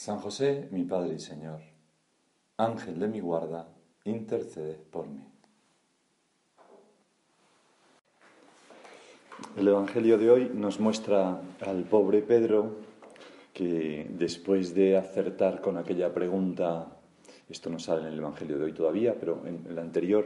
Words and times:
San 0.00 0.18
José, 0.18 0.66
mi 0.70 0.84
Padre 0.84 1.16
y 1.16 1.18
Señor, 1.18 1.60
Ángel 2.56 2.98
de 2.98 3.06
mi 3.06 3.20
guarda, 3.20 3.68
intercede 4.04 4.80
por 4.90 5.06
mí. 5.06 5.22
El 9.58 9.68
Evangelio 9.68 10.16
de 10.16 10.30
hoy 10.30 10.50
nos 10.54 10.80
muestra 10.80 11.42
al 11.60 11.84
pobre 11.84 12.22
Pedro 12.22 12.76
que 13.52 14.06
después 14.08 14.74
de 14.74 14.96
acertar 14.96 15.60
con 15.60 15.76
aquella 15.76 16.14
pregunta, 16.14 16.96
esto 17.50 17.68
no 17.68 17.78
sale 17.78 18.00
en 18.00 18.14
el 18.14 18.20
Evangelio 18.20 18.56
de 18.56 18.64
hoy 18.64 18.72
todavía, 18.72 19.16
pero 19.20 19.46
en 19.46 19.66
el 19.68 19.78
anterior, 19.78 20.24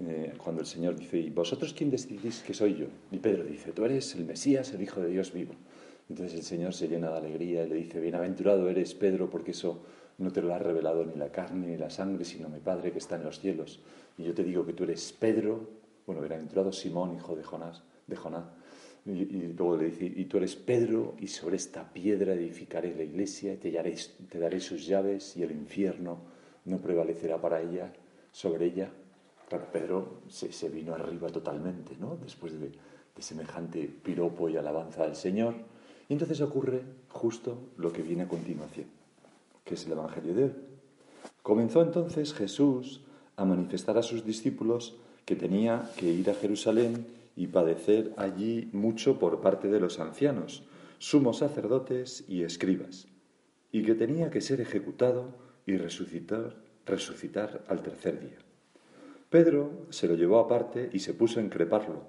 eh, 0.00 0.34
cuando 0.36 0.62
el 0.62 0.66
Señor 0.66 0.96
dice, 0.96 1.18
¿y 1.18 1.30
vosotros 1.30 1.72
quién 1.74 1.92
decidís 1.92 2.42
que 2.42 2.54
soy 2.54 2.74
yo? 2.74 2.86
Y 3.12 3.18
Pedro 3.18 3.44
dice, 3.44 3.70
tú 3.70 3.84
eres 3.84 4.16
el 4.16 4.24
Mesías, 4.24 4.72
el 4.72 4.82
Hijo 4.82 5.00
de 5.00 5.10
Dios 5.10 5.32
vivo. 5.32 5.54
Entonces 6.08 6.34
el 6.34 6.42
Señor 6.42 6.74
se 6.74 6.88
llena 6.88 7.10
de 7.10 7.18
alegría 7.18 7.64
y 7.64 7.68
le 7.68 7.76
dice, 7.76 8.00
bienaventurado 8.00 8.68
eres 8.68 8.94
Pedro, 8.94 9.30
porque 9.30 9.52
eso 9.52 9.82
no 10.18 10.30
te 10.30 10.42
lo 10.42 10.54
ha 10.54 10.58
revelado 10.58 11.04
ni 11.04 11.14
la 11.14 11.30
carne 11.30 11.66
ni 11.68 11.76
la 11.76 11.90
sangre, 11.90 12.24
sino 12.24 12.48
mi 12.48 12.60
Padre 12.60 12.92
que 12.92 12.98
está 12.98 13.16
en 13.16 13.24
los 13.24 13.40
cielos. 13.40 13.80
Y 14.18 14.24
yo 14.24 14.34
te 14.34 14.44
digo 14.44 14.64
que 14.66 14.72
tú 14.72 14.84
eres 14.84 15.12
Pedro, 15.12 15.68
bueno, 16.06 16.20
bienaventurado 16.20 16.72
Simón, 16.72 17.14
hijo 17.14 17.34
de 17.34 17.42
Jonás, 17.42 17.82
de 18.06 18.16
Jonás. 18.16 18.44
Y, 19.04 19.24
luego 19.24 19.76
le 19.76 19.86
dice, 19.86 20.04
y 20.04 20.26
tú 20.26 20.36
eres 20.36 20.54
Pedro, 20.54 21.16
y 21.18 21.26
sobre 21.26 21.56
esta 21.56 21.92
piedra 21.92 22.34
edificaré 22.34 22.94
la 22.94 23.02
iglesia, 23.02 23.56
daré, 23.56 23.96
te 24.30 24.38
daré 24.38 24.60
sus 24.60 24.86
llaves, 24.86 25.36
y 25.36 25.42
el 25.42 25.50
infierno 25.50 26.18
no 26.66 26.78
prevalecerá 26.78 27.40
para 27.40 27.60
ella, 27.60 27.92
sobre 28.30 28.66
ella. 28.66 28.90
Claro, 29.48 29.66
Pedro 29.72 30.20
se, 30.28 30.68
vino 30.68 30.94
arriba 30.94 31.28
totalmente, 31.30 31.96
¿no? 31.98 32.16
Después 32.16 32.58
de, 32.60 32.68
de 32.68 33.22
semejante 33.22 33.88
piropo 33.88 34.48
y 34.48 34.56
alabanza 34.56 35.02
al 35.02 35.16
Señor. 35.16 35.54
Y 36.12 36.14
entonces 36.14 36.42
ocurre 36.42 36.82
justo 37.08 37.70
lo 37.78 37.90
que 37.90 38.02
viene 38.02 38.24
a 38.24 38.28
continuación, 38.28 38.84
que 39.64 39.76
es 39.76 39.86
el 39.86 39.92
Evangelio 39.92 40.34
de 40.34 40.44
hoy. 40.44 40.52
Comenzó 41.42 41.80
entonces 41.80 42.34
Jesús 42.34 43.00
a 43.34 43.46
manifestar 43.46 43.96
a 43.96 44.02
sus 44.02 44.22
discípulos 44.22 44.94
que 45.24 45.36
tenía 45.36 45.90
que 45.96 46.12
ir 46.12 46.28
a 46.28 46.34
Jerusalén 46.34 47.06
y 47.34 47.46
padecer 47.46 48.12
allí 48.18 48.68
mucho 48.74 49.18
por 49.18 49.40
parte 49.40 49.68
de 49.68 49.80
los 49.80 50.00
ancianos, 50.00 50.64
sumos 50.98 51.38
sacerdotes 51.38 52.26
y 52.28 52.42
escribas, 52.42 53.08
y 53.70 53.82
que 53.82 53.94
tenía 53.94 54.28
que 54.28 54.42
ser 54.42 54.60
ejecutado 54.60 55.28
y 55.64 55.78
resucitar, 55.78 56.56
resucitar 56.84 57.64
al 57.68 57.82
tercer 57.82 58.20
día. 58.20 58.38
Pedro 59.30 59.86
se 59.88 60.08
lo 60.08 60.14
llevó 60.14 60.40
aparte 60.40 60.90
y 60.92 60.98
se 60.98 61.14
puso 61.14 61.40
a 61.40 61.42
increparlo. 61.42 62.02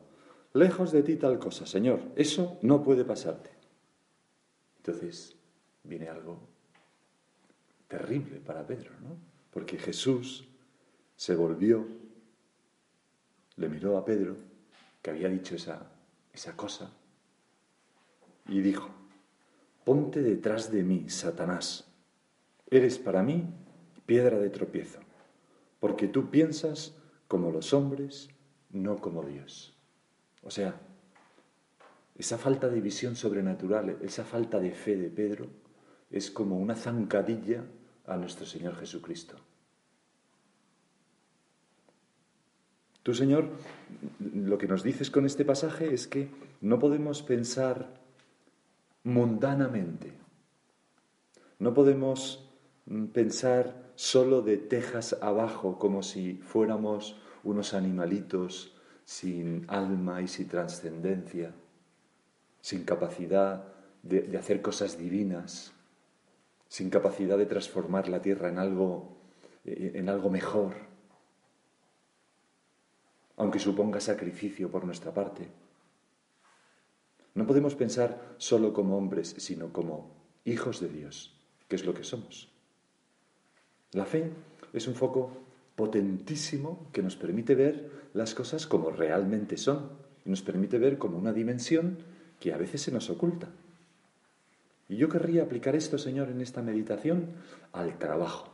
Lejos 0.52 0.92
de 0.92 1.04
ti 1.04 1.16
tal 1.16 1.40
cosa, 1.40 1.66
Señor, 1.66 2.02
eso 2.18 2.58
no 2.62 2.84
puede 2.84 3.06
pasarte. 3.06 3.53
Entonces 4.86 5.38
viene 5.86 6.10
algo 6.10 6.42
terrible 7.88 8.42
para 8.42 8.68
Pedro, 8.68 8.92
¿no? 9.02 9.16
Porque 9.50 9.78
Jesús 9.78 10.46
se 11.16 11.36
volvió, 11.36 11.88
le 13.56 13.70
miró 13.70 13.98
a 13.98 14.04
Pedro, 14.04 14.36
que 15.02 15.12
había 15.12 15.30
dicho 15.30 15.56
esa, 15.56 15.90
esa 16.34 16.58
cosa, 16.58 16.92
y 18.50 18.60
dijo, 18.60 18.90
ponte 19.86 20.22
detrás 20.22 20.70
de 20.70 20.84
mí, 20.84 21.10
Satanás, 21.10 21.88
eres 22.70 22.98
para 22.98 23.24
mí 23.24 23.46
piedra 24.06 24.38
de 24.38 24.50
tropiezo, 24.50 25.00
porque 25.80 26.10
tú 26.10 26.30
piensas 26.30 26.94
como 27.30 27.52
los 27.52 27.74
hombres, 27.74 28.28
no 28.70 28.98
como 29.00 29.24
Dios. 29.24 29.78
O 30.42 30.52
sea, 30.52 30.78
esa 32.16 32.38
falta 32.38 32.70
de 32.70 32.82
visión 32.82 33.16
sobrenatural, 33.16 33.98
esa 34.02 34.24
falta 34.24 34.60
de 34.60 34.72
fe 34.72 34.96
de 34.98 35.10
Pedro, 35.10 35.48
es 36.12 36.30
como 36.30 36.60
una 36.60 36.76
zancadilla 36.76 37.64
a 38.06 38.18
nuestro 38.18 38.46
Señor 38.46 38.76
Jesucristo. 38.76 39.36
Tú, 43.02 43.14
Señor, 43.14 43.50
lo 44.20 44.58
que 44.58 44.68
nos 44.68 44.84
dices 44.84 45.12
con 45.12 45.26
este 45.26 45.44
pasaje 45.44 45.94
es 45.94 46.08
que 46.08 46.30
no 46.62 46.80
podemos 46.80 47.22
pensar 47.24 48.00
mundanamente, 49.04 50.14
no 51.60 51.74
podemos 51.74 52.50
pensar 53.12 53.92
solo 53.96 54.42
de 54.42 54.58
tejas 54.58 55.18
abajo 55.22 55.78
como 55.80 56.04
si 56.04 56.36
fuéramos 56.36 57.20
unos 57.44 57.74
animalitos 57.74 58.78
sin 59.04 59.66
alma 59.68 60.22
y 60.22 60.28
sin 60.28 60.48
trascendencia 60.48 61.54
sin 62.64 62.86
capacidad 62.86 63.66
de, 64.04 64.38
hacer 64.38 64.62
cosas 64.62 64.98
divinas, 64.98 65.74
sin 66.70 66.90
capacidad 66.90 67.38
de 67.38 67.46
transformar 67.46 68.08
la 68.08 68.22
tierra 68.22 68.48
en 68.48 68.58
algo, 68.58 69.18
eh, 69.66 69.92
en 69.96 70.08
algo 70.08 70.30
mejor, 70.30 70.74
aunque 73.36 73.60
suponga 73.60 74.00
sacrificio 74.00 74.72
por 74.72 74.86
nuestra 74.86 75.14
parte. 75.14 75.50
No 77.36 77.46
podemos 77.46 77.76
pensar 77.76 78.36
solo 78.38 78.72
como 78.72 78.98
hombres, 78.98 79.36
sino 79.40 79.74
como 79.74 80.16
hijos 80.46 80.80
de 80.80 80.88
Dios, 80.88 81.36
que 81.68 81.76
es 81.76 81.86
lo 81.86 81.94
que 81.94 82.06
somos. 82.06 82.50
La 83.92 84.06
fe 84.06 84.32
es 84.72 84.88
un 84.88 84.96
foco 84.96 85.32
potentísimo 85.76 86.88
que 86.94 87.04
nos 87.04 87.18
permite 87.18 87.56
ver 87.56 87.92
las 88.14 88.34
cosas 88.34 88.68
como 88.68 88.90
realmente 88.90 89.58
son 89.58 89.90
y 90.24 90.30
nos 90.30 90.42
permite 90.42 90.78
ver 90.78 90.98
como 90.98 91.18
una 91.18 91.34
dimensión 91.34 92.13
que 92.44 92.52
a 92.52 92.58
veces 92.58 92.82
se 92.82 92.92
nos 92.92 93.10
oculta. 93.10 93.48
Y 94.90 94.98
yo 94.98 95.08
querría 95.08 95.44
aplicar 95.44 95.78
esto, 95.78 95.98
Señor, 95.98 96.28
en 96.28 96.42
esta 96.42 96.62
meditación 96.62 97.36
al 97.72 97.98
trabajo. 97.98 98.52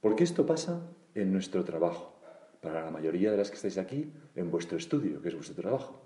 Porque 0.00 0.24
esto 0.24 0.46
pasa 0.46 0.80
en 1.14 1.30
nuestro 1.30 1.62
trabajo. 1.62 2.18
Para 2.62 2.82
la 2.82 2.90
mayoría 2.90 3.30
de 3.30 3.36
las 3.36 3.50
que 3.50 3.56
estáis 3.56 3.76
aquí, 3.76 4.10
en 4.36 4.50
vuestro 4.50 4.78
estudio, 4.78 5.20
que 5.20 5.28
es 5.28 5.34
vuestro 5.34 5.54
trabajo. 5.54 6.00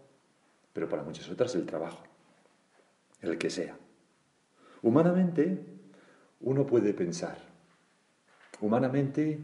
Pero 0.73 0.89
para 0.89 1.05
muchas 1.05 1.31
otras, 1.31 1.55
el 1.55 1.67
trabajo. 1.67 2.03
El 3.21 3.39
que 3.39 3.49
sea. 3.49 3.79
Humanamente, 4.83 5.65
uno 6.41 6.67
puede 6.67 6.95
pensar. 6.95 7.39
Humanamente 8.61 9.39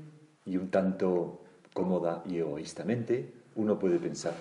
y 0.45 0.57
un 0.57 0.73
tanto 0.73 1.45
cómoda 1.73 2.25
y 2.27 2.39
egoístamente, 2.39 3.33
uno 3.55 3.79
puede 3.79 4.01
pensar. 4.01 4.35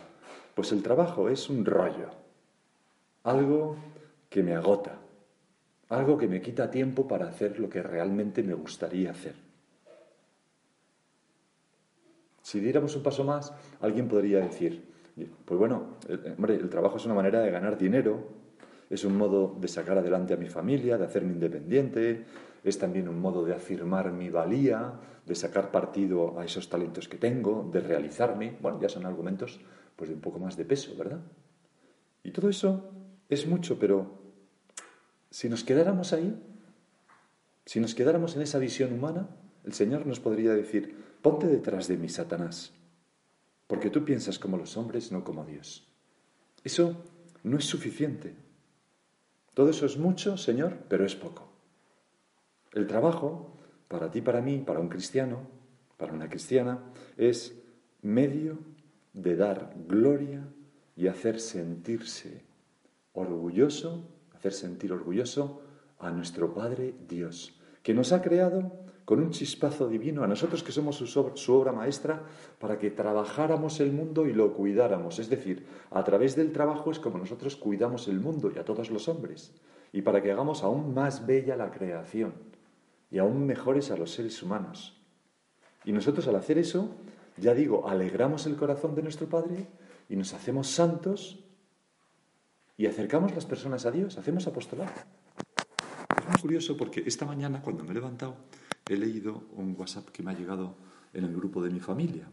Pues 0.56 0.72
el 0.72 0.82
trabajo 0.82 1.30
es 1.30 1.48
un 1.48 1.64
rollo 1.64 2.19
algo 3.24 3.76
que 4.30 4.44
me 4.44 4.54
agota, 4.54 5.00
algo 5.90 6.18
que 6.18 6.28
me 6.28 6.42
quita 6.42 6.70
tiempo 6.70 7.08
para 7.08 7.28
hacer 7.28 7.60
lo 7.60 7.70
que 7.70 7.82
realmente 7.82 8.44
me 8.44 8.54
gustaría 8.54 9.12
hacer. 9.12 9.36
Si 12.42 12.60
diéramos 12.60 12.96
un 12.96 13.04
paso 13.04 13.24
más, 13.24 13.54
alguien 13.82 14.08
podría 14.08 14.40
decir, 14.40 14.84
pues 15.46 15.60
bueno, 15.60 15.98
el, 16.08 16.34
hombre, 16.34 16.56
el 16.56 16.70
trabajo 16.70 16.98
es 16.98 17.06
una 17.06 17.14
manera 17.14 17.42
de 17.42 17.52
ganar 17.52 17.78
dinero, 17.78 18.40
es 18.90 19.04
un 19.04 19.18
modo 19.18 19.56
de 19.60 19.68
sacar 19.68 19.98
adelante 19.98 20.34
a 20.34 20.38
mi 20.38 20.50
familia, 20.50 20.98
de 20.98 21.06
hacerme 21.06 21.34
independiente, 21.34 22.26
es 22.64 22.80
también 22.80 23.08
un 23.08 23.20
modo 23.20 23.46
de 23.46 23.54
afirmar 23.54 24.12
mi 24.12 24.30
valía, 24.30 24.94
de 25.26 25.36
sacar 25.36 25.72
partido 25.72 26.40
a 26.40 26.46
esos 26.46 26.70
talentos 26.70 27.08
que 27.08 27.18
tengo, 27.18 27.70
de 27.72 27.82
realizarme. 27.82 28.58
Bueno, 28.60 28.80
ya 28.82 28.90
son 28.90 29.06
argumentos 29.06 29.60
pues 29.96 30.10
de 30.10 30.16
un 30.16 30.22
poco 30.22 30.40
más 30.40 30.58
de 30.58 30.66
peso, 30.66 30.96
¿verdad? 30.98 31.20
Y 32.24 32.32
todo 32.32 32.50
eso 32.50 32.99
es 33.30 33.48
mucho, 33.48 33.80
pero 33.80 34.20
si 35.30 35.48
nos 35.50 35.64
quedáramos 35.64 36.14
ahí, 36.14 36.36
si 37.66 37.80
nos 37.80 37.94
quedáramos 37.94 38.36
en 38.36 38.42
esa 38.42 38.58
visión 38.58 38.92
humana, 38.92 39.30
el 39.64 39.74
Señor 39.74 40.08
nos 40.08 40.20
podría 40.20 40.54
decir, 40.54 40.96
ponte 41.22 41.48
detrás 41.48 41.88
de 41.88 41.98
mí, 41.98 42.10
Satanás, 42.10 42.74
porque 43.68 43.92
tú 43.92 44.04
piensas 44.04 44.40
como 44.40 44.58
los 44.58 44.76
hombres, 44.78 45.12
no 45.12 45.24
como 45.24 45.46
Dios. 45.46 45.88
Eso 46.64 47.04
no 47.44 47.58
es 47.58 47.66
suficiente. 47.66 48.36
Todo 49.54 49.70
eso 49.70 49.86
es 49.86 49.98
mucho, 49.98 50.38
Señor, 50.38 50.80
pero 50.90 51.06
es 51.06 51.16
poco. 51.16 51.52
El 52.72 52.88
trabajo, 52.88 53.56
para 53.88 54.10
ti, 54.10 54.22
para 54.22 54.42
mí, 54.42 54.64
para 54.66 54.80
un 54.80 54.90
cristiano, 54.90 55.48
para 55.98 56.14
una 56.14 56.30
cristiana, 56.30 56.80
es 57.18 57.56
medio 58.02 58.58
de 59.14 59.36
dar 59.36 59.76
gloria 59.88 60.48
y 60.96 61.08
hacer 61.08 61.40
sentirse 61.40 62.49
orgulloso, 63.14 64.08
hacer 64.34 64.54
sentir 64.54 64.94
orgulloso 64.94 65.62
a 66.00 66.12
nuestro 66.12 66.54
Padre 66.54 66.96
Dios, 67.08 67.60
que 67.84 67.94
nos 67.94 68.12
ha 68.12 68.22
creado 68.22 68.72
con 69.10 69.20
un 69.20 69.32
chispazo 69.32 69.88
divino 69.88 70.24
a 70.24 70.28
nosotros 70.28 70.62
que 70.62 70.72
somos 70.72 70.98
su, 70.98 71.54
obra 71.54 71.72
maestra 71.72 72.22
para 72.60 72.78
que 72.78 72.92
trabajáramos 72.92 73.80
el 73.80 73.92
mundo 73.92 74.28
y 74.28 74.34
lo 74.34 74.54
cuidáramos. 74.54 75.18
Es 75.18 75.32
decir, 75.32 75.66
a 75.90 76.04
través 76.04 76.36
del 76.36 76.52
trabajo 76.52 76.92
es 76.92 77.00
como 77.00 77.18
nosotros 77.18 77.56
cuidamos 77.56 78.08
el 78.08 78.20
mundo 78.20 78.52
y 78.56 78.60
a 78.60 78.66
todos 78.66 78.92
los 78.92 79.10
hombres. 79.10 79.52
Y 79.92 80.04
para 80.04 80.22
que 80.22 80.32
hagamos 80.32 80.64
aún 80.64 80.94
más 80.94 81.26
bella 81.26 81.56
la 81.56 81.72
creación 81.72 82.34
y 83.10 83.18
aún 83.18 83.48
mejores 83.48 83.90
a 83.90 83.98
los 83.98 84.12
seres 84.12 84.44
humanos. 84.44 85.02
Y 85.86 85.92
nosotros 85.92 86.28
al 86.28 86.36
hacer 86.36 86.60
eso, 86.60 86.92
ya 87.36 87.56
digo, 87.56 87.90
alegramos 87.90 88.46
el 88.46 88.58
corazón 88.58 88.94
de 88.94 89.02
nuestro 89.02 89.28
Padre 89.28 89.66
y 90.08 90.18
nos 90.18 90.36
hacemos 90.36 90.68
santos 90.68 91.49
y 92.80 92.86
acercamos 92.86 93.36
las 93.36 93.46
personas 93.46 93.86
a 93.86 93.92
Dios, 93.92 94.18
hacemos 94.18 94.48
apostolado. 94.48 94.94
Es 96.18 96.26
muy 96.26 96.40
curioso 96.40 96.78
porque 96.78 97.04
esta 97.06 97.26
mañana 97.26 97.62
cuando 97.62 97.84
me 97.84 97.92
he 97.92 97.94
levantado 97.94 98.38
he 98.88 98.96
leído 98.96 99.50
un 99.52 99.76
WhatsApp 99.78 100.08
que 100.12 100.24
me 100.24 100.32
ha 100.32 100.34
llegado 100.34 100.78
en 101.12 101.26
el 101.26 101.36
grupo 101.36 101.62
de 101.62 101.72
mi 101.72 101.82
familia. 101.82 102.32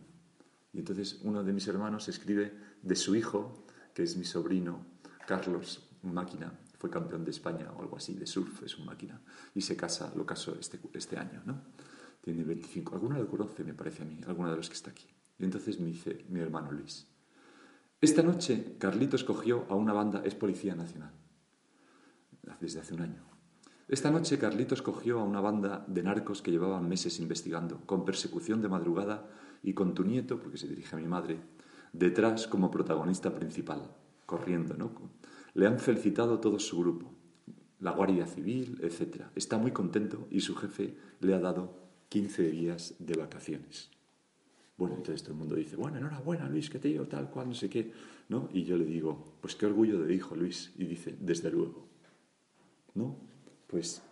Y 0.73 0.79
entonces 0.79 1.19
uno 1.25 1.43
de 1.43 1.53
mis 1.53 1.67
hermanos 1.67 2.07
escribe 2.07 2.53
de 2.81 2.95
su 2.95 3.17
hijo, 3.17 3.67
que 3.93 4.05
es 4.05 4.17
mi 4.17 4.25
sobrino 4.25 4.87
Carlos, 5.27 5.91
máquina, 6.03 6.57
fue 6.79 6.91
campeón 6.91 7.25
de 7.25 7.33
España 7.33 7.73
o 7.77 7.83
algo 7.83 7.97
así, 7.97 8.15
de 8.15 8.29
surf, 8.29 8.63
es 8.63 8.79
un 8.79 8.87
máquina, 8.87 9.21
y 9.53 9.63
se 9.63 9.77
casa, 9.77 10.13
lo 10.15 10.25
casó 10.25 10.57
este, 10.61 10.79
este 10.95 11.19
año, 11.19 11.43
¿no? 11.45 11.61
Tiene 12.21 12.45
25, 12.45 12.95
alguno 12.95 13.19
lo 13.19 13.29
conoce, 13.29 13.65
me 13.65 13.75
parece 13.75 14.05
a 14.05 14.07
mí, 14.07 14.21
alguno 14.29 14.53
de 14.53 14.57
los 14.59 14.69
que 14.69 14.77
está 14.77 14.93
aquí. 14.93 15.09
Y 15.41 15.45
entonces 15.45 15.81
me 15.81 15.89
dice 15.89 16.25
mi 16.29 16.39
hermano 16.39 16.71
Luis, 16.71 17.09
esta 18.01 18.23
noche 18.23 18.77
Carlitos 18.79 19.25
cogió 19.25 19.67
a 19.69 19.75
una 19.75 19.93
banda, 19.93 20.23
es 20.25 20.35
Policía 20.35 20.75
Nacional, 20.75 21.13
desde 22.61 22.81
hace 22.81 22.95
un 22.95 23.01
año, 23.01 23.23
esta 23.89 24.11
noche 24.11 24.39
Carlitos 24.39 24.83
cogió 24.83 25.21
a 25.21 25.25
una 25.25 25.41
banda 25.41 25.85
de 25.87 26.03
narcos 26.03 26.43
que 26.43 26.51
llevaban 26.51 26.89
meses 26.89 27.21
investigando, 27.21 27.81
con 27.87 28.05
persecución 28.05 28.61
de 28.61 28.69
madrugada 28.69 29.31
y 29.63 29.75
con 29.75 29.95
tu 29.95 30.03
nieto, 30.03 30.41
porque 30.41 30.59
se 30.59 30.67
dirige 30.67 30.97
a 30.97 30.99
mi 30.99 31.07
madre, 31.07 31.39
detrás 31.93 32.49
como 32.49 32.73
protagonista 32.73 33.33
principal, 33.33 33.95
corriendo, 34.27 34.75
¿no? 34.75 34.91
Le 35.55 35.69
han 35.69 35.79
felicitado 35.79 36.41
todo 36.41 36.59
su 36.59 36.81
grupo, 36.81 37.15
la 37.79 37.93
Guardia 37.93 38.27
Civil, 38.27 38.81
etc. 38.83 39.27
Está 39.37 39.57
muy 39.57 39.71
contento 39.71 40.27
y 40.31 40.41
su 40.41 40.57
jefe 40.57 40.99
le 41.21 41.35
ha 41.35 41.39
dado 41.39 41.79
15 42.09 42.51
días 42.51 42.97
de 42.99 43.17
vacaciones. 43.17 43.96
Bueno, 44.77 44.97
entonces 44.97 45.23
todo 45.23 45.33
el 45.33 45.39
mundo 45.39 45.55
dice, 45.55 45.77
bueno, 45.77 45.97
enhorabuena 45.97 46.49
Luis, 46.49 46.69
te 46.69 46.79
digo 46.79 47.07
tal 47.07 47.31
cual, 47.31 47.49
no 47.49 47.55
sé 47.55 47.71
qué, 47.71 47.93
¿no? 48.29 48.51
Y 48.53 48.65
yo 48.65 48.77
le 48.77 48.85
digo, 48.85 49.37
pues 49.41 49.57
qué 49.57 49.67
orgullo 49.67 50.01
de 50.01 50.15
hijo 50.15 50.37
Luis. 50.37 50.73
Y 50.77 50.85
dice, 50.85 51.17
desde 51.19 51.51
luego, 51.51 51.87
¿no? 52.95 53.17
Pues 53.67 54.03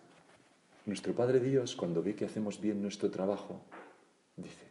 nuestro 0.85 1.13
Padre 1.13 1.39
Dios, 1.39 1.75
cuando 1.75 2.01
ve 2.01 2.15
que 2.15 2.25
hacemos 2.25 2.59
bien 2.59 2.81
nuestro 2.81 3.11
trabajo, 3.11 3.61
dice, 4.37 4.65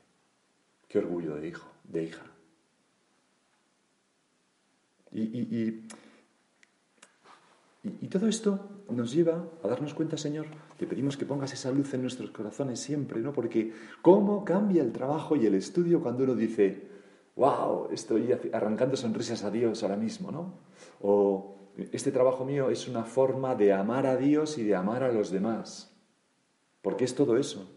qué 0.88 0.98
orgullo 0.98 1.36
de 1.36 1.48
hijo, 1.48 1.68
de 1.84 2.04
hija. 2.04 2.24
Y, 5.12 5.86
todo 8.08 8.28
esto 8.28 8.84
nos 8.90 9.12
lleva 9.12 9.44
a 9.62 9.68
darnos 9.68 9.94
cuenta, 9.94 10.16
Señor, 10.16 10.46
que 10.78 10.86
pedimos 10.86 11.16
que 11.16 11.24
pongas 11.24 11.52
esa 11.52 11.70
luz 11.70 11.94
en 11.94 12.02
nuestros 12.02 12.30
corazones 12.30 12.80
siempre, 12.80 13.20
¿no? 13.20 13.32
Porque 13.32 13.72
cómo 14.02 14.44
cambia 14.44 14.82
el 14.82 14.92
trabajo 14.92 15.36
y 15.36 15.46
el 15.46 15.54
estudio 15.54 16.02
cuando 16.02 16.24
uno 16.24 16.34
dice, 16.34 16.88
wow, 17.36 17.88
estoy 17.92 18.32
arrancando 18.52 18.96
sonrisas 18.96 19.44
a 19.44 19.50
Dios 19.50 19.82
ahora 19.82 19.96
mismo, 19.96 20.30
¿no? 20.30 20.54
O 21.00 21.56
este 21.92 22.12
trabajo 22.12 22.44
mío 22.44 22.70
es 22.70 22.88
una 22.88 23.04
forma 23.04 23.54
de 23.54 23.72
amar 23.72 24.06
a 24.06 24.16
Dios 24.16 24.58
y 24.58 24.64
de 24.64 24.74
amar 24.74 25.02
a 25.02 25.12
los 25.12 25.30
demás. 25.30 25.92
Porque 26.82 27.04
es 27.04 27.14
todo 27.14 27.36
eso. 27.36 27.70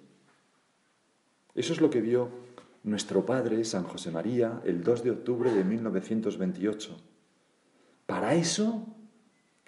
Eso 1.55 1.73
es 1.73 1.81
lo 1.81 1.89
que 1.89 2.01
vio 2.01 2.29
nuestro 2.83 3.25
padre, 3.25 3.63
San 3.63 3.83
José 3.83 4.11
María, 4.11 4.61
el 4.63 4.83
2 4.83 5.03
de 5.03 5.11
octubre 5.11 5.51
de 5.51 5.63
1928. 5.63 6.95
Para 8.05 8.35
eso 8.35 8.85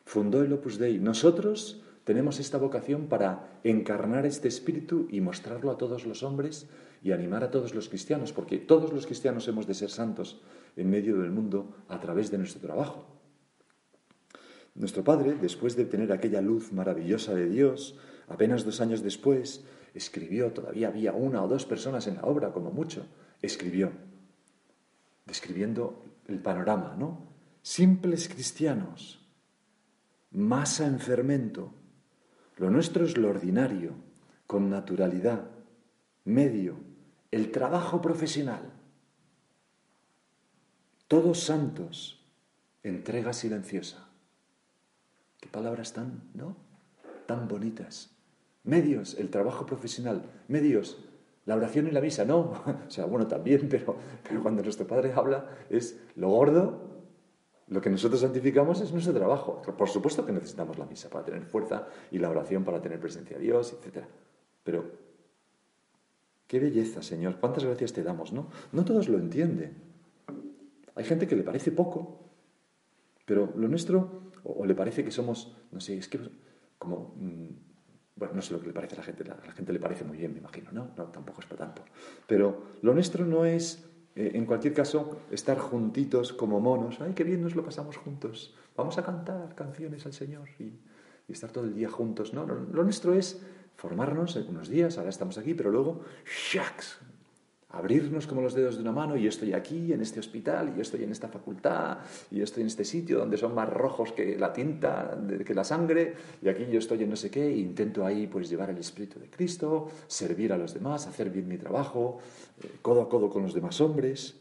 fundó 0.06 0.42
el 0.44 0.54
Opus 0.54 0.78
Dei. 0.78 1.00
Nosotros 1.00 1.84
tenemos 2.04 2.40
esta 2.40 2.58
vocación 2.58 3.08
para 3.08 3.60
encarnar 3.64 4.26
este 4.26 4.48
espíritu 4.48 5.08
y 5.12 5.22
mostrarlo 5.22 5.72
a 5.72 5.78
todos 5.78 6.06
los 6.06 6.24
hombres 6.24 6.68
y 7.04 7.12
animar 7.12 7.44
a 7.44 7.52
todos 7.52 7.76
los 7.76 7.90
cristianos, 7.90 8.34
porque 8.34 8.58
todos 8.58 8.92
los 8.92 9.06
cristianos 9.06 9.48
hemos 9.48 9.68
de 9.68 9.74
ser 9.74 9.90
santos 9.90 10.42
en 10.76 10.90
medio 10.90 11.18
del 11.20 11.32
mundo 11.32 11.76
a 11.88 12.00
través 12.00 12.32
de 12.32 12.38
nuestro 12.38 12.62
trabajo. 12.62 13.06
Nuestro 14.76 15.04
padre, 15.04 15.36
después 15.36 15.76
de 15.76 15.86
tener 15.86 16.12
aquella 16.12 16.42
luz 16.42 16.72
maravillosa 16.72 17.34
de 17.34 17.50
Dios, 17.50 17.98
apenas 18.28 18.66
dos 18.66 18.82
años 18.82 19.04
después, 19.04 19.66
escribió, 19.94 20.52
todavía 20.54 20.88
había 20.88 21.14
una 21.14 21.44
o 21.44 21.48
dos 21.48 21.66
personas 21.66 22.08
en 22.08 22.16
la 22.16 22.24
obra, 22.24 22.52
como 22.52 22.72
mucho, 22.72 23.06
escribió, 23.42 23.92
describiendo 25.26 26.04
el 26.28 26.40
panorama, 26.40 26.96
¿no? 26.98 27.28
Simples 27.62 28.30
cristianos, 28.30 29.20
masa 30.32 30.86
en 30.86 31.00
fermento, 31.00 31.74
lo 32.60 32.70
nuestro 32.70 33.06
es 33.06 33.18
lo 33.18 33.30
ordinario, 33.30 33.94
con 34.46 34.70
naturalidad, 34.70 35.46
medio, 36.26 36.76
el 37.32 37.52
trabajo 37.52 38.02
profesional. 38.02 38.74
Todos 41.08 41.40
santos, 41.40 42.22
entrega 42.84 43.32
silenciosa. 43.32 44.10
Qué 45.40 45.48
palabras 45.48 45.94
tan, 45.94 46.22
¿no? 46.34 46.58
Tan 47.26 47.48
bonitas. 47.48 48.12
Medios, 48.64 49.16
el 49.18 49.30
trabajo 49.30 49.66
profesional. 49.66 50.24
Medios, 50.50 50.98
la 51.46 51.56
oración 51.56 51.88
y 51.88 51.92
la 51.92 52.02
misa, 52.02 52.26
no. 52.26 52.62
O 52.88 52.92
sea, 52.92 53.06
bueno, 53.06 53.26
también, 53.28 53.70
pero, 53.70 53.96
pero 54.28 54.42
cuando 54.42 54.62
nuestro 54.64 54.86
Padre 54.86 55.14
habla 55.14 55.50
es 55.70 55.98
lo 56.16 56.30
gordo, 56.30 56.99
lo 57.70 57.82
que 57.82 57.90
nosotros 57.90 58.22
santificamos 58.22 58.82
es 58.82 58.92
nuestro 58.92 59.14
trabajo. 59.14 59.62
Por 59.62 59.90
supuesto 59.90 60.26
que 60.26 60.32
necesitamos 60.32 60.78
la 60.78 60.86
misa 60.86 61.10
para 61.10 61.24
tener 61.24 61.44
fuerza 61.44 61.88
y 62.12 62.18
la 62.18 62.30
oración 62.30 62.64
para 62.64 62.82
tener 62.82 63.00
presencia 63.00 63.38
de 63.38 63.44
Dios, 63.44 63.74
etc. 63.74 64.06
Pero, 64.64 64.86
qué 66.48 66.60
belleza, 66.60 67.04
Señor. 67.04 67.40
Cuántas 67.40 67.64
gracias 67.64 67.94
te 67.94 68.04
damos, 68.04 68.34
¿no? 68.34 68.50
No 68.72 68.84
todos 68.86 69.08
lo 69.08 69.20
entienden. 69.20 69.78
Hay 70.96 71.04
gente 71.04 71.28
que 71.28 71.36
le 71.36 71.44
parece 71.44 71.72
poco, 71.72 72.32
pero 73.26 73.54
lo 73.56 73.68
nuestro 73.68 74.32
o, 74.44 74.66
le 74.66 74.74
parece 74.74 75.04
que 75.04 75.12
somos, 75.12 75.56
no 75.72 75.80
sé, 75.80 75.98
es 75.98 76.08
que 76.08 76.20
como, 76.78 77.14
mm, 77.18 77.50
bueno, 78.16 78.34
no 78.36 78.42
sé 78.42 78.54
lo 78.54 78.60
que 78.60 78.68
le 78.68 78.74
parece 78.74 78.96
a 78.96 79.00
la 79.00 79.04
gente, 79.04 79.24
a 79.30 79.46
la 79.46 79.52
gente 79.52 79.74
le 79.74 79.80
parece 79.80 80.04
muy 80.04 80.18
bien, 80.18 80.34
me 80.34 80.40
imagino, 80.40 80.72
¿no? 80.72 80.92
No, 80.98 81.06
tampoco 81.06 81.42
es 81.42 81.48
para 81.48 81.66
tanto. 81.66 81.84
Pero 82.26 82.64
lo 82.82 82.94
nuestro 82.94 83.26
no 83.26 83.46
es, 83.46 83.89
eh, 84.20 84.32
en 84.34 84.46
cualquier 84.46 84.74
caso, 84.74 85.22
estar 85.32 85.58
juntitos 85.58 86.34
como 86.34 86.60
monos, 86.60 87.00
ay, 87.00 87.14
qué 87.14 87.24
bien 87.24 87.42
nos 87.42 87.56
lo 87.56 87.64
pasamos 87.64 87.96
juntos, 87.96 88.54
vamos 88.76 88.98
a 88.98 89.04
cantar 89.06 89.56
canciones 89.56 90.06
al 90.06 90.12
Señor 90.12 90.50
y, 90.60 90.74
estar 91.30 91.52
todo 91.52 91.64
el 91.64 91.74
día 91.74 91.90
juntos, 91.90 92.34
no, 92.34 92.46
lo, 92.46 92.84
nuestro 92.84 93.14
es 93.14 93.42
formarnos 93.78 94.36
en 94.36 94.50
unos 94.50 94.68
días, 94.68 94.98
ahora 94.98 95.10
estamos 95.10 95.38
aquí, 95.38 95.54
pero 95.54 95.72
luego, 95.72 96.02
¡shaks! 96.26 97.00
Abrirnos 97.72 98.26
como 98.26 98.42
los 98.42 98.56
dedos 98.56 98.76
de 98.76 98.82
una 98.82 98.92
mano 98.92 99.16
y 99.16 99.24
yo 99.24 99.30
estoy 99.30 99.54
aquí 99.54 99.94
en 99.94 100.02
este 100.02 100.20
hospital 100.20 100.70
y 100.70 100.78
yo 100.78 100.82
estoy 100.82 101.04
en 101.04 101.12
esta 101.12 101.28
facultad 101.28 102.00
y 102.32 102.38
yo 102.38 102.44
estoy 102.44 102.62
en 102.62 102.68
este 102.68 102.84
sitio 102.84 103.20
donde 103.20 103.38
son 103.38 103.54
más 103.54 103.70
rojos 103.70 104.12
que 104.12 104.38
la 104.38 104.52
tinta, 104.52 105.20
que 105.46 105.54
la 105.54 105.64
sangre 105.64 106.16
y 106.42 106.50
aquí 106.50 106.66
yo 106.72 106.80
estoy 106.80 107.04
en 107.04 107.12
no 107.12 107.16
sé 107.16 107.30
qué 107.30 107.46
e 107.46 107.58
intento 107.58 108.06
ahí 108.06 108.26
pues 108.26 108.50
llevar 108.50 108.72
el 108.72 108.78
espíritu 108.78 109.20
de 109.20 109.30
Cristo, 109.30 109.90
servir 110.08 110.52
a 110.52 110.58
los 110.58 110.74
demás, 110.74 111.06
hacer 111.06 111.30
bien 111.30 111.48
mi 111.48 111.58
trabajo, 111.58 112.20
eh, 112.64 112.72
codo 112.82 113.04
a 113.04 113.10
codo 113.10 113.30
con 113.30 113.44
los 113.44 113.54
demás 113.54 113.80
hombres. 113.82 114.36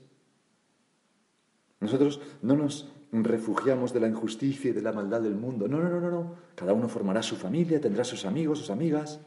Nosotros 1.81 2.21
no 2.43 2.57
nos 2.57 2.91
refugiamos 3.13 3.93
de 3.93 4.01
la 4.01 4.09
injusticia 4.09 4.71
y 4.71 4.75
de 4.75 4.83
la 4.83 4.93
maldad 4.93 5.21
del 5.21 5.35
mundo. 5.35 5.69
No, 5.69 5.79
no, 5.79 5.89
no, 5.89 6.01
no, 6.01 6.11
no. 6.11 6.35
Cada 6.55 6.73
uno 6.73 6.89
formará 6.89 7.23
su 7.23 7.37
familia, 7.37 7.81
tendrá 7.81 8.05
sus 8.05 8.25
amigos, 8.25 8.59
sus 8.59 8.71
amigas. 8.71 9.21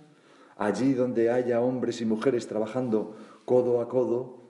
Allí 0.58 0.94
donde 0.94 1.32
haya 1.32 1.62
hombres 1.62 2.02
y 2.02 2.06
mujeres 2.06 2.48
trabajando 2.48 3.16
codo 3.46 3.82
a 3.82 3.90
codo, 3.90 4.42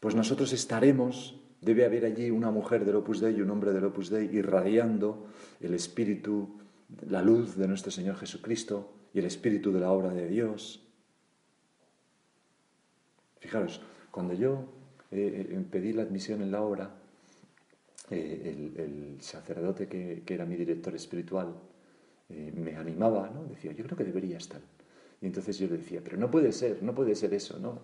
pues 0.00 0.14
nosotros 0.14 0.52
estaremos, 0.52 1.40
debe 1.60 1.84
haber 1.84 2.04
allí 2.04 2.30
una 2.30 2.50
mujer 2.50 2.84
del 2.84 2.96
Opus 2.96 3.20
Dei 3.20 3.36
y 3.36 3.42
un 3.42 3.50
hombre 3.50 3.72
del 3.72 3.84
Opus 3.84 4.10
Dei 4.10 4.34
irradiando 4.34 5.26
el 5.60 5.74
espíritu 5.74 6.60
la 7.08 7.22
luz 7.22 7.56
de 7.56 7.68
nuestro 7.68 7.90
Señor 7.90 8.16
Jesucristo 8.16 8.92
y 9.12 9.18
el 9.18 9.26
espíritu 9.26 9.72
de 9.72 9.80
la 9.80 9.92
obra 9.92 10.10
de 10.10 10.28
Dios. 10.28 10.86
Fijaros, 13.38 13.80
cuando 14.10 14.34
yo 14.34 14.64
eh, 15.10 15.48
eh, 15.50 15.64
pedí 15.70 15.92
la 15.92 16.02
admisión 16.02 16.42
en 16.42 16.50
la 16.50 16.62
obra, 16.62 16.90
eh, 18.10 18.72
el, 18.76 19.20
sacerdote 19.20 19.86
que, 19.86 20.22
era 20.26 20.44
mi 20.44 20.56
director 20.56 20.94
espiritual 20.94 21.54
me 22.28 22.76
animaba, 22.76 23.28
¿no? 23.28 23.42
Decía, 23.44 23.72
yo 23.72 23.82
creo 23.84 23.98
que 23.98 24.04
debería 24.04 24.38
estar. 24.38 24.60
Y 25.20 25.26
entonces 25.26 25.58
yo 25.58 25.66
le 25.66 25.78
decía, 25.78 26.00
pero 26.02 26.16
no 26.16 26.30
puede 26.30 26.52
ser, 26.52 26.80
no 26.80 26.94
puede 26.94 27.16
ser 27.16 27.34
eso, 27.34 27.58
¿no? 27.58 27.80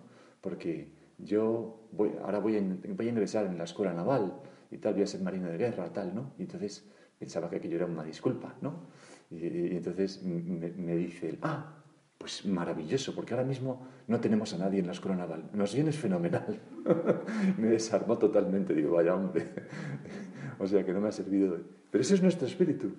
Porque 0.47 0.87
yo 1.17 1.89
ahora 2.23 2.39
voy 2.39 2.55
a, 2.55 2.59
ingresar 2.59 3.47
en 3.47 3.57
la 3.57 3.65
escuela 3.65 3.93
naval 3.93 4.39
y 4.71 4.77
tal, 4.77 4.93
voy 4.93 5.03
a 5.03 5.05
ser 5.05 5.19
marino 5.19 5.49
de 5.49 5.57
guerra, 5.57 5.91
tal, 5.91 6.15
¿no? 6.15 6.35
Y 6.39 6.43
entonces 6.43 6.87
pensaba 7.19 7.49
que 7.49 7.57
aquello 7.57 7.75
era 7.75 7.85
una 7.85 8.05
disculpa, 8.05 8.55
¿no? 8.61 8.87
Y, 9.29 9.75
entonces 9.75 10.23
me, 10.23 10.95
dice 10.95 11.27
él, 11.27 11.39
ah, 11.41 11.83
pues 12.17 12.45
maravilloso, 12.45 13.13
porque 13.13 13.33
ahora 13.33 13.45
mismo 13.45 13.87
no 14.07 14.21
tenemos 14.21 14.53
a 14.53 14.57
nadie 14.57 14.79
en 14.79 14.85
la 14.85 14.93
escuela 14.93 15.17
naval. 15.17 15.49
Nos 15.51 15.75
viene 15.75 15.91
fenomenal. 15.91 16.61
me 17.57 17.67
desarmó 17.67 18.17
totalmente, 18.17 18.73
digo, 18.73 18.93
vaya 18.93 19.15
hombre. 19.15 19.49
o 20.59 20.65
sea 20.65 20.85
que 20.85 20.93
no 20.93 21.01
me 21.01 21.09
ha 21.09 21.11
servido. 21.11 21.59
Pero 21.91 22.01
ese 22.01 22.13
es 22.13 22.23
nuestro 22.23 22.47
espíritu. 22.47 22.93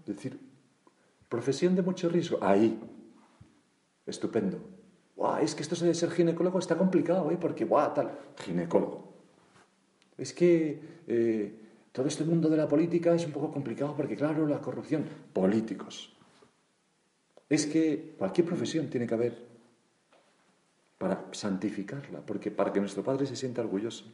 Es 0.00 0.16
decir, 0.16 0.40
profesión 1.28 1.76
de 1.76 1.82
mucho 1.82 2.08
riesgo. 2.08 2.38
Ahí. 2.42 2.80
Estupendo. 4.06 4.75
Es 5.40 5.54
que 5.54 5.62
esto 5.62 5.76
de 5.76 5.94
ser 5.94 6.10
ginecólogo 6.10 6.58
está 6.58 6.76
complicado, 6.76 7.30
¿eh? 7.30 7.38
Porque, 7.40 7.64
guau, 7.64 7.94
tal. 7.94 8.10
Ginecólogo. 8.44 9.12
Es 10.18 10.32
que 10.32 10.80
eh, 11.06 11.54
todo 11.92 12.06
este 12.06 12.24
mundo 12.24 12.48
de 12.48 12.56
la 12.56 12.68
política 12.68 13.14
es 13.14 13.24
un 13.24 13.32
poco 13.32 13.50
complicado 13.50 13.94
porque, 13.96 14.16
claro, 14.16 14.46
la 14.46 14.60
corrupción, 14.60 15.04
políticos. 15.32 16.14
Es 17.48 17.66
que 17.66 18.14
cualquier 18.18 18.46
profesión 18.46 18.88
tiene 18.88 19.06
que 19.06 19.14
haber 19.14 19.46
para 20.98 21.26
santificarla, 21.32 22.20
porque 22.20 22.50
para 22.50 22.72
que 22.72 22.80
nuestro 22.80 23.02
Padre 23.02 23.26
se 23.26 23.36
sienta 23.36 23.62
orgulloso. 23.62 24.04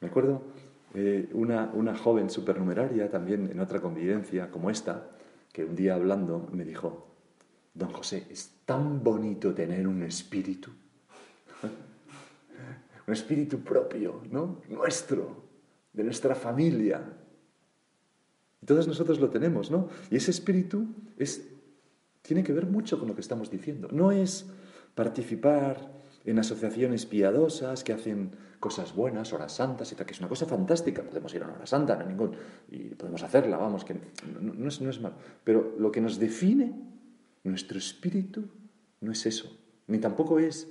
Me 0.00 0.08
acuerdo 0.08 0.42
eh, 0.94 1.28
una, 1.32 1.70
una 1.74 1.96
joven 1.96 2.30
supernumeraria 2.30 3.10
también 3.10 3.48
en 3.50 3.60
otra 3.60 3.80
convivencia 3.80 4.50
como 4.50 4.70
esta, 4.70 5.10
que 5.52 5.64
un 5.64 5.74
día 5.74 5.94
hablando 5.94 6.48
me 6.52 6.64
dijo, 6.64 7.07
don 7.78 7.92
José, 7.92 8.26
es 8.30 8.50
tan 8.64 9.02
bonito 9.02 9.54
tener 9.54 9.86
un 9.86 10.02
espíritu, 10.02 10.70
un 13.06 13.12
espíritu 13.14 13.60
propio, 13.60 14.22
¿no? 14.30 14.60
Nuestro, 14.68 15.44
de 15.92 16.04
nuestra 16.04 16.34
familia. 16.34 17.00
todos 18.66 18.88
nosotros 18.88 19.20
lo 19.20 19.30
tenemos, 19.30 19.70
¿no? 19.70 19.88
Y 20.10 20.16
ese 20.16 20.32
espíritu 20.32 20.86
es, 21.16 21.48
tiene 22.22 22.42
que 22.42 22.52
ver 22.52 22.66
mucho 22.66 22.98
con 22.98 23.08
lo 23.08 23.14
que 23.14 23.20
estamos 23.20 23.50
diciendo. 23.50 23.88
No 23.92 24.10
es 24.10 24.46
participar 24.94 25.98
en 26.24 26.38
asociaciones 26.38 27.06
piadosas 27.06 27.84
que 27.84 27.92
hacen 27.92 28.32
cosas 28.60 28.94
buenas, 28.94 29.32
horas 29.32 29.52
santas 29.52 29.92
y 29.92 29.94
tal, 29.94 30.04
que 30.04 30.12
es 30.12 30.18
una 30.18 30.28
cosa 30.28 30.46
fantástica. 30.46 31.02
Podemos 31.02 31.32
ir 31.32 31.42
a 31.42 31.46
una 31.46 31.54
hora 31.54 31.66
santa, 31.66 31.96
no 31.96 32.04
hay 32.06 32.30
y 32.70 32.94
podemos 32.96 33.22
hacerla, 33.22 33.56
vamos, 33.56 33.84
que 33.84 33.94
no, 33.94 34.68
es, 34.68 34.80
no 34.80 34.90
es 34.90 35.00
malo. 35.00 35.14
Pero 35.44 35.76
lo 35.78 35.92
que 35.92 36.00
nos 36.00 36.18
define, 36.18 36.74
nuestro 37.48 37.78
espíritu, 37.78 38.48
no 39.00 39.12
es 39.12 39.26
eso. 39.26 39.58
Ni 39.86 39.98
tampoco 39.98 40.38
es 40.38 40.70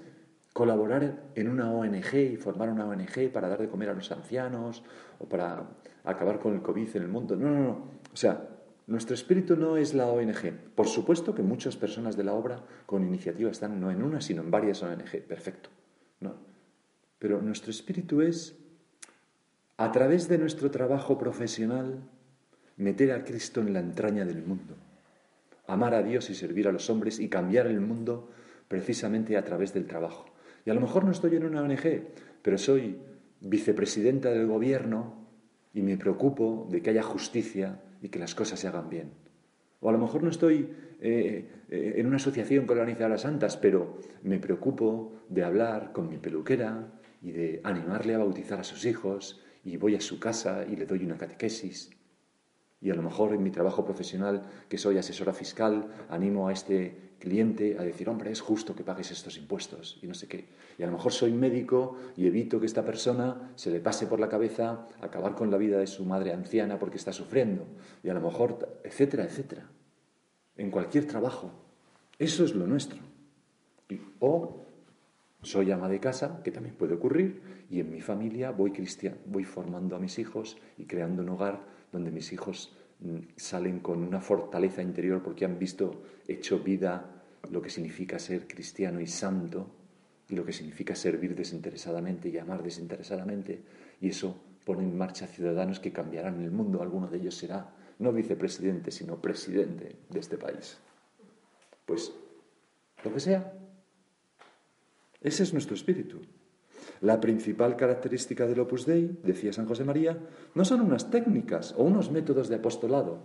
colaborar 0.54 1.24
en 1.36 1.50
una 1.50 1.72
ONG 1.72 2.16
y 2.16 2.38
formar 2.38 2.70
una 2.70 2.88
ONG 2.88 3.32
para 3.32 3.48
dar 3.48 3.60
de 3.60 3.70
comer 3.70 3.90
a 3.90 3.94
los 3.94 4.12
ancianos 4.12 4.84
o 5.20 5.30
para 5.30 5.68
acabar 6.04 6.40
con 6.40 6.54
el 6.56 6.62
COVID 6.62 6.96
en 6.96 7.04
el 7.04 7.08
mundo. 7.08 7.36
No, 7.36 7.50
no, 7.50 7.60
no. 7.62 7.72
O 8.12 8.18
sea, 8.18 8.48
nuestro 8.88 9.14
espíritu 9.16 9.56
no 9.56 9.78
es 9.78 9.94
la 9.94 10.08
ONG. 10.08 10.54
Por 10.74 10.88
supuesto 10.88 11.36
que 11.36 11.44
muchas 11.44 11.76
personas 11.76 12.16
de 12.16 12.24
la 12.24 12.34
obra 12.34 12.64
con 12.86 13.04
iniciativa 13.04 13.52
están 13.52 13.80
no 13.80 13.92
en 13.92 14.02
una, 14.02 14.22
sino 14.22 14.42
en 14.42 14.50
varias 14.50 14.82
ONG. 14.82 15.22
Perfecto. 15.28 15.70
No. 16.22 16.36
Pero 17.20 17.42
nuestro 17.42 17.70
espíritu 17.70 18.22
es, 18.22 18.58
a 19.78 19.92
través 19.92 20.28
de 20.28 20.38
nuestro 20.38 20.72
trabajo 20.72 21.18
profesional, 21.18 22.02
meter 22.78 23.12
a 23.12 23.24
Cristo 23.24 23.62
en 23.62 23.74
la 23.74 23.80
entraña 23.80 24.26
del 24.26 24.44
mundo. 24.44 24.76
Amar 25.68 25.94
a 25.94 26.04
Dios 26.04 26.30
y 26.30 26.36
servir 26.36 26.68
a 26.68 26.72
los 26.72 26.90
hombres 26.90 27.20
y 27.20 27.30
cambiar 27.30 27.68
el 27.68 27.82
mundo 27.82 28.30
precisamente 28.68 29.38
a 29.38 29.44
través 29.44 29.74
del 29.74 29.86
trabajo. 29.86 30.26
Y 30.66 30.70
a 30.70 30.74
lo 30.74 30.82
mejor 30.82 31.04
no 31.04 31.12
estoy 31.12 31.36
en 31.36 31.46
una 31.46 31.62
ONG, 31.62 32.04
pero 32.42 32.58
soy 32.58 32.98
vicepresidenta 33.42 34.32
del 34.32 34.48
gobierno 34.48 35.28
y 35.74 35.82
me 35.82 35.98
preocupo 35.98 36.68
de 36.72 36.82
que 36.82 36.90
haya 36.90 37.04
justicia 37.04 37.82
y 38.02 38.10
que 38.10 38.20
las 38.20 38.36
cosas 38.36 38.60
se 38.60 38.68
hagan 38.68 38.90
bien. 38.90 39.12
O 39.80 39.90
a 39.90 39.92
lo 39.92 40.00
mejor 40.00 40.24
no 40.24 40.30
estoy 40.30 40.74
eh, 41.00 41.46
eh, 41.70 41.94
en 41.98 42.08
una 42.08 42.16
asociación 42.16 42.66
que 42.66 42.74
organiza 42.74 43.06
a 43.06 43.10
las 43.10 43.22
santas, 43.22 43.58
pero 43.58 44.00
me 44.24 44.40
preocupo 44.40 45.14
de 45.30 45.44
hablar 45.44 45.92
con 45.92 46.10
mi 46.10 46.18
peluquera 46.18 46.88
y 47.22 47.32
de 47.32 47.62
animarle 47.64 48.16
a 48.16 48.20
bautizar 48.20 48.60
a 48.60 48.64
sus 48.64 48.86
hijos 48.86 49.44
y 49.64 49.78
voy 49.78 49.96
a 49.96 50.02
su 50.02 50.20
casa 50.20 50.66
y 50.70 50.76
le 50.76 50.86
doy 50.86 51.04
una 51.04 51.18
catequesis. 51.18 51.92
Y 52.82 52.92
a 52.92 52.96
lo 52.96 53.02
mejor 53.02 53.34
en 53.34 53.42
mi 53.42 53.50
trabajo 53.50 53.84
profesional, 53.84 54.44
que 54.70 54.78
soy 54.78 54.98
asesora 54.98 55.34
fiscal, 55.34 55.88
animo 56.10 56.48
a 56.48 56.54
este 56.54 57.08
cliente 57.20 57.78
a 57.80 57.84
decir, 57.84 58.08
hombre, 58.10 58.32
es 58.32 58.42
justo 58.42 58.76
que 58.76 58.84
pagues 58.84 59.12
estos 59.12 59.38
impuestos 59.38 59.98
y 60.02 60.08
no 60.08 60.14
sé 60.14 60.28
qué. 60.28 60.46
Y 60.78 60.84
a 60.84 60.86
lo 60.86 60.92
mejor 60.92 61.12
soy 61.12 61.34
médico 61.34 61.98
y 62.16 62.28
evito 62.28 62.60
que 62.60 62.68
esta 62.68 62.86
persona 62.86 63.52
se 63.56 63.72
le 63.72 63.80
pase 63.80 64.06
por 64.06 64.20
la 64.20 64.30
cabeza 64.30 64.88
acabar 65.02 65.34
con 65.34 65.50
la 65.50 65.58
vida 65.58 65.80
de 65.80 65.88
su 65.88 66.06
madre 66.06 66.34
anciana 66.34 66.78
porque 66.78 66.98
está 66.98 67.14
sufriendo. 67.14 67.66
Y 68.04 68.10
a 68.10 68.14
lo 68.14 68.22
mejor, 68.22 68.80
etcétera, 68.84 69.24
etcétera. 69.24 69.70
En 70.56 70.70
cualquier 70.70 71.06
trabajo. 71.06 71.52
Eso 72.20 72.44
es 72.44 72.54
lo 72.54 72.68
nuestro. 72.68 73.00
o 74.20 74.64
soy 75.44 75.72
ama 75.72 75.88
de 75.88 76.00
casa, 76.00 76.42
que 76.44 76.52
también 76.52 76.76
puede 76.76 76.96
ocurrir, 76.96 77.42
y 77.70 77.80
en 77.80 77.92
mi 77.92 78.02
familia 78.02 78.52
voy 78.52 78.74
voy 79.28 79.44
formando 79.46 79.96
a 79.96 80.00
mis 80.00 80.20
hijos 80.20 80.58
y 80.78 80.86
creando 80.86 81.22
un 81.22 81.30
hogar 81.30 81.62
donde 81.92 82.12
mis 82.12 82.32
hijos 82.34 82.72
Mm, 83.00 83.20
salen 83.36 83.80
con 83.80 84.04
una 84.04 84.20
fortaleza 84.20 84.82
interior 84.82 85.22
porque 85.22 85.46
han 85.46 85.60
visto 85.60 86.02
hecho 86.28 86.60
vida 86.60 87.24
lo 87.52 87.62
que 87.62 87.70
significa 87.70 88.18
ser 88.18 88.48
cristiano 88.48 89.00
y 89.00 89.06
santo 89.06 89.70
y 90.28 90.36
lo 90.36 90.44
que 90.44 90.52
significa 90.52 90.96
servir 90.96 91.36
desinteresadamente 91.36 92.30
y 92.30 92.38
amar 92.40 92.64
desinteresadamente 92.64 93.62
y 94.02 94.10
eso 94.10 94.36
pone 94.66 94.84
en 94.84 94.98
marcha 94.98 95.28
ciudadanos 95.28 95.80
que 95.80 95.94
cambiarán 95.94 96.42
el 96.42 96.52
mundo. 96.52 96.82
Alguno 96.82 97.08
de 97.08 97.18
ellos 97.18 97.36
será 97.36 97.72
no 98.00 98.12
vicepresidente, 98.12 98.92
sino 98.92 99.22
presidente 99.22 99.96
de 100.10 100.20
este 100.20 100.38
país. 100.38 100.78
Pues 101.86 102.12
lo 103.04 103.14
que 103.14 103.20
sea. 103.20 103.54
Ese 105.22 105.44
es 105.44 105.54
nuestro 105.54 105.76
espíritu. 105.76 106.22
La 107.02 107.20
principal 107.20 107.76
característica 107.76 108.46
del 108.48 108.60
Opus 108.60 108.86
Dei, 108.86 109.20
decía 109.24 109.54
San 109.54 109.68
José 109.68 109.84
María, 109.84 110.18
no 110.56 110.66
son 110.66 110.82
unas 110.82 111.10
técnicas 111.10 111.74
o 111.78 111.84
unos 111.84 112.12
métodos 112.12 112.50
de 112.50 112.56
apostolado, 112.56 113.20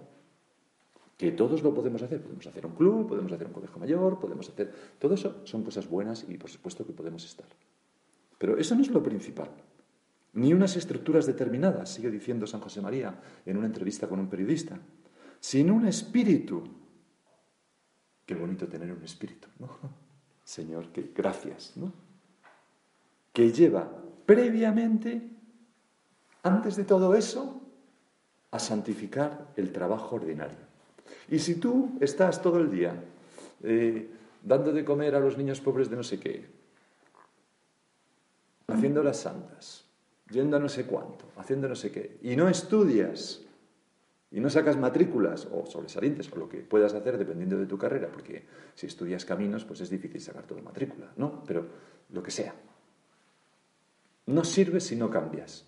que 1.23 1.31
todos 1.31 1.63
lo 1.63 1.73
podemos 1.73 2.03
hacer. 2.03 2.21
Podemos 2.21 2.47
hacer 2.49 2.67
un 2.67 2.75
club, 2.75 3.07
podemos 3.07 3.31
hacer 3.31 3.47
un 3.47 3.53
colegio 3.53 3.79
mayor, 3.79 4.19
podemos 4.19 4.49
hacer... 4.49 4.75
Todo 4.99 5.15
eso 5.15 5.43
son 5.45 5.63
cosas 5.63 5.89
buenas 5.89 6.27
y 6.29 6.37
por 6.37 6.51
supuesto 6.51 6.85
que 6.85 6.93
podemos 6.93 7.25
estar. 7.25 7.47
Pero 8.39 8.59
eso 8.59 8.75
no 8.75 8.83
es 8.83 8.91
lo 8.91 9.03
principal. 9.05 9.49
Ni 10.33 10.53
unas 10.53 10.77
estructuras 10.77 11.25
determinadas, 11.25 11.91
sigue 11.91 12.11
diciendo 12.11 12.45
San 12.49 12.61
José 12.61 12.81
María 12.81 13.21
en 13.47 13.57
una 13.57 13.67
entrevista 13.67 14.09
con 14.09 14.19
un 14.19 14.29
periodista, 14.29 14.81
sino 15.39 15.75
un 15.75 15.87
espíritu. 15.87 16.65
Qué 18.27 18.35
bonito 18.35 18.67
tener 18.67 18.91
un 18.91 19.05
espíritu, 19.05 19.47
¿no? 19.61 19.69
Señor, 20.45 20.89
que 20.89 21.13
gracias, 21.15 21.77
¿no? 21.77 21.93
Que 23.33 23.53
lleva 23.53 23.91
previamente, 24.27 25.23
antes 26.43 26.77
de 26.77 26.85
todo 26.85 27.15
eso, 27.15 27.61
a 28.51 28.59
santificar 28.59 29.49
el 29.57 29.73
trabajo 29.73 30.17
ordinario. 30.17 30.59
Y 31.31 31.39
si 31.39 31.57
tú 31.57 31.97
estás 32.01 32.43
todo 32.43 32.59
el 32.59 32.71
día 32.71 32.95
eh, 33.63 34.09
dando 34.43 34.73
de 34.73 34.85
comer 34.85 35.15
a 35.15 35.21
los 35.21 35.39
niños 35.39 35.61
pobres 35.61 35.89
de 35.89 35.97
no 35.97 36.03
sé 36.03 36.21
qué, 36.21 36.47
haciendo 38.69 39.03
las 39.03 39.19
santas, 39.19 39.85
yendo 40.31 40.57
a 40.57 40.61
no 40.61 40.69
sé 40.69 40.85
cuánto, 40.85 41.25
haciendo 41.37 41.69
no 41.69 41.75
sé 41.75 41.91
qué, 41.91 42.19
y 42.23 42.37
no 42.37 42.49
estudias, 42.49 43.43
y 44.31 44.41
no 44.41 44.49
sacas 44.51 44.77
matrículas 44.77 45.47
o 45.53 45.67
sobresalientes 45.67 46.31
o 46.33 46.37
lo 46.37 46.49
que 46.49 46.59
puedas 46.59 46.95
hacer 46.95 47.19
dependiendo 47.19 47.59
de 47.59 47.67
tu 47.67 47.79
carrera, 47.79 48.09
porque 48.09 48.45
si 48.75 48.87
estudias 48.87 49.25
caminos, 49.25 49.65
pues 49.65 49.81
es 49.81 49.91
difícil 49.91 50.21
sacar 50.21 50.45
toda 50.45 50.63
matrícula, 50.63 51.13
¿no? 51.17 51.45
Pero 51.47 51.67
lo 52.11 52.23
que 52.23 52.31
sea. 52.31 52.55
No 54.27 54.45
sirve 54.45 54.81
si 54.81 54.97
no 54.97 55.11
cambias. 55.11 55.67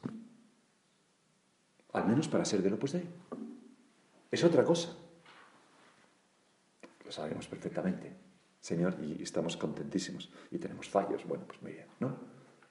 Al 1.93 2.07
menos 2.07 2.29
para 2.29 2.45
ser 2.45 2.63
de 2.63 2.71
lo 2.71 2.77
Opus 2.77 2.93
Dei. 2.93 3.09
Es 4.31 4.43
otra 4.45 4.65
cosa. 4.65 4.97
Lo 7.05 7.13
sabemos 7.13 7.47
perfectamente, 7.47 8.13
Señor, 8.61 8.97
y 9.03 9.23
estamos 9.23 9.57
contentísimos. 9.57 10.31
Y 10.51 10.59
tenemos 10.59 10.89
fallos, 10.89 11.25
bueno, 11.25 11.45
pues 11.47 11.63
muy 11.63 11.73
bien, 11.73 11.87
¿no? 12.01 12.17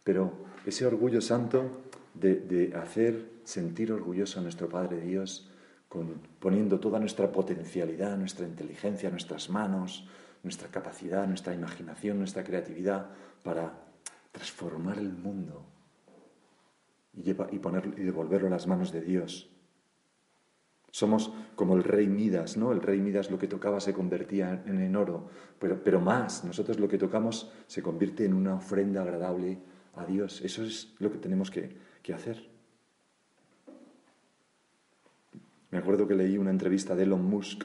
Pero 0.04 0.46
ese 0.66 0.86
orgullo 0.86 1.22
santo 1.22 1.84
de, 2.13 2.36
de 2.36 2.75
hacer 2.75 3.32
sentir 3.44 3.92
orgulloso 3.92 4.40
a 4.40 4.44
nuestro 4.44 4.68
Padre 4.68 5.00
Dios 5.00 5.50
poniendo 6.40 6.80
toda 6.80 7.00
nuestra 7.00 7.32
potencialidad, 7.32 8.18
nuestra 8.18 8.48
inteligencia, 8.48 9.10
nuestras 9.10 9.50
manos, 9.50 10.08
nuestra 10.42 10.68
capacidad, 10.70 11.28
nuestra 11.28 11.54
imaginación, 11.54 12.18
nuestra 12.18 12.44
creatividad 12.44 13.10
para 13.44 13.74
transformar 14.32 14.98
el 14.98 15.13
mundo 15.13 15.66
y, 17.15 17.29
y, 17.29 17.60
poner, 17.60 17.93
y 17.98 18.03
devolverlo 18.03 18.48
a 18.48 18.51
las 18.51 18.67
manos 18.67 18.91
de 18.91 19.01
Dios. 19.01 19.50
Somos 20.91 21.34
como 21.55 21.75
el 21.75 21.84
rey 21.84 22.08
Midas, 22.08 22.55
¿no? 22.55 22.72
El 22.72 22.82
rey 22.82 23.01
Midas 23.01 23.32
lo 23.32 23.39
que 23.39 23.48
tocaba 23.48 23.79
se 23.79 23.93
convertía 23.93 24.63
en, 24.65 24.79
en 24.79 24.96
oro, 24.96 25.27
pero, 25.60 25.84
pero 25.84 26.00
más, 26.00 26.43
nosotros 26.43 26.79
lo 26.79 26.88
que 26.88 26.98
tocamos 27.00 27.51
se 27.67 27.82
convierte 27.82 28.25
en 28.25 28.34
una 28.34 28.55
ofrenda 28.55 29.01
agradable 29.01 29.58
a 29.96 30.05
Dios. 30.05 30.41
Eso 30.41 30.63
es 30.63 30.93
lo 31.00 31.12
que 31.12 31.17
tenemos 31.17 31.50
que, 31.50 31.75
que 32.03 32.13
hacer. 32.13 32.48
Me 35.72 35.79
acuerdo 35.79 36.08
que 36.08 36.13
leí 36.13 36.38
una 36.38 36.51
entrevista 36.51 36.96
de 36.96 37.03
Elon 37.03 37.25
Musk 37.25 37.63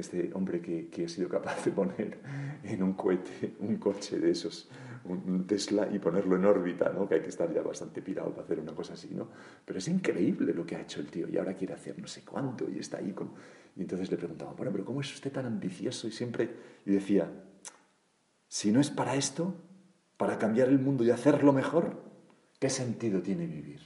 este 0.00 0.30
hombre 0.34 0.60
que, 0.60 0.88
que, 0.88 1.04
ha 1.04 1.08
sido 1.08 1.28
capaz 1.28 1.64
de 1.64 1.70
poner 1.72 2.18
en 2.64 2.82
un 2.82 2.94
cohete 2.94 3.56
un 3.60 3.76
coche 3.76 4.18
de 4.18 4.30
esos, 4.30 4.68
un 5.04 5.46
Tesla, 5.46 5.88
y 5.90 5.98
ponerlo 5.98 6.36
en 6.36 6.44
órbita, 6.44 6.90
¿no? 6.90 7.08
que 7.08 7.14
hay 7.14 7.20
que 7.20 7.28
estar 7.28 7.52
ya 7.52 7.62
bastante 7.62 8.02
pirado 8.02 8.30
para 8.30 8.42
hacer 8.42 8.60
una 8.60 8.74
cosa 8.74 8.94
así, 8.94 9.08
¿no? 9.14 9.28
Pero 9.64 9.78
es 9.78 9.88
increíble 9.88 10.52
lo 10.52 10.66
que 10.66 10.76
ha 10.76 10.80
hecho 10.80 11.00
el 11.00 11.06
tío 11.06 11.28
y 11.28 11.38
ahora 11.38 11.54
quiere 11.54 11.74
hacer 11.74 11.98
no 11.98 12.06
sé 12.06 12.22
cuánto 12.24 12.68
y 12.70 12.78
está 12.78 12.98
ahí 12.98 13.12
con... 13.12 13.32
Y 13.76 13.82
entonces 13.82 14.10
le 14.10 14.16
preguntaba, 14.16 14.52
bueno, 14.52 14.72
pero 14.72 14.84
¿cómo 14.84 15.00
es 15.00 15.12
usted 15.12 15.32
tan 15.32 15.46
ambicioso? 15.46 16.06
Y 16.08 16.12
siempre, 16.12 16.50
y 16.84 16.90
decía, 16.90 17.30
si 18.48 18.72
no 18.72 18.80
es 18.80 18.90
para 18.90 19.14
esto, 19.14 19.54
para 20.16 20.38
cambiar 20.38 20.68
el 20.68 20.78
mundo 20.78 21.04
y 21.04 21.10
hacerlo 21.10 21.52
mejor, 21.52 22.02
¿qué 22.58 22.68
sentido 22.68 23.22
tiene 23.22 23.46
vivir? 23.46 23.80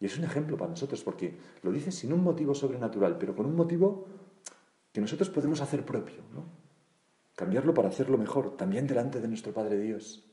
Y 0.00 0.06
es 0.06 0.16
un 0.16 0.24
ejemplo 0.24 0.56
para 0.56 0.70
nosotros, 0.70 1.02
porque 1.02 1.34
lo 1.62 1.72
dice 1.72 1.92
sin 1.92 2.12
un 2.12 2.22
motivo 2.22 2.54
sobrenatural, 2.54 3.18
pero 3.18 3.36
con 3.36 3.46
un 3.46 3.54
motivo 3.54 4.06
que 4.92 5.00
nosotros 5.00 5.30
podemos 5.30 5.60
hacer 5.60 5.84
propio, 5.84 6.22
¿no? 6.32 6.44
Cambiarlo 7.36 7.72
para 7.72 7.88
hacerlo 7.88 8.18
mejor, 8.18 8.56
también 8.56 8.86
delante 8.86 9.20
de 9.20 9.28
nuestro 9.28 9.52
Padre 9.52 9.78
Dios, 9.78 10.24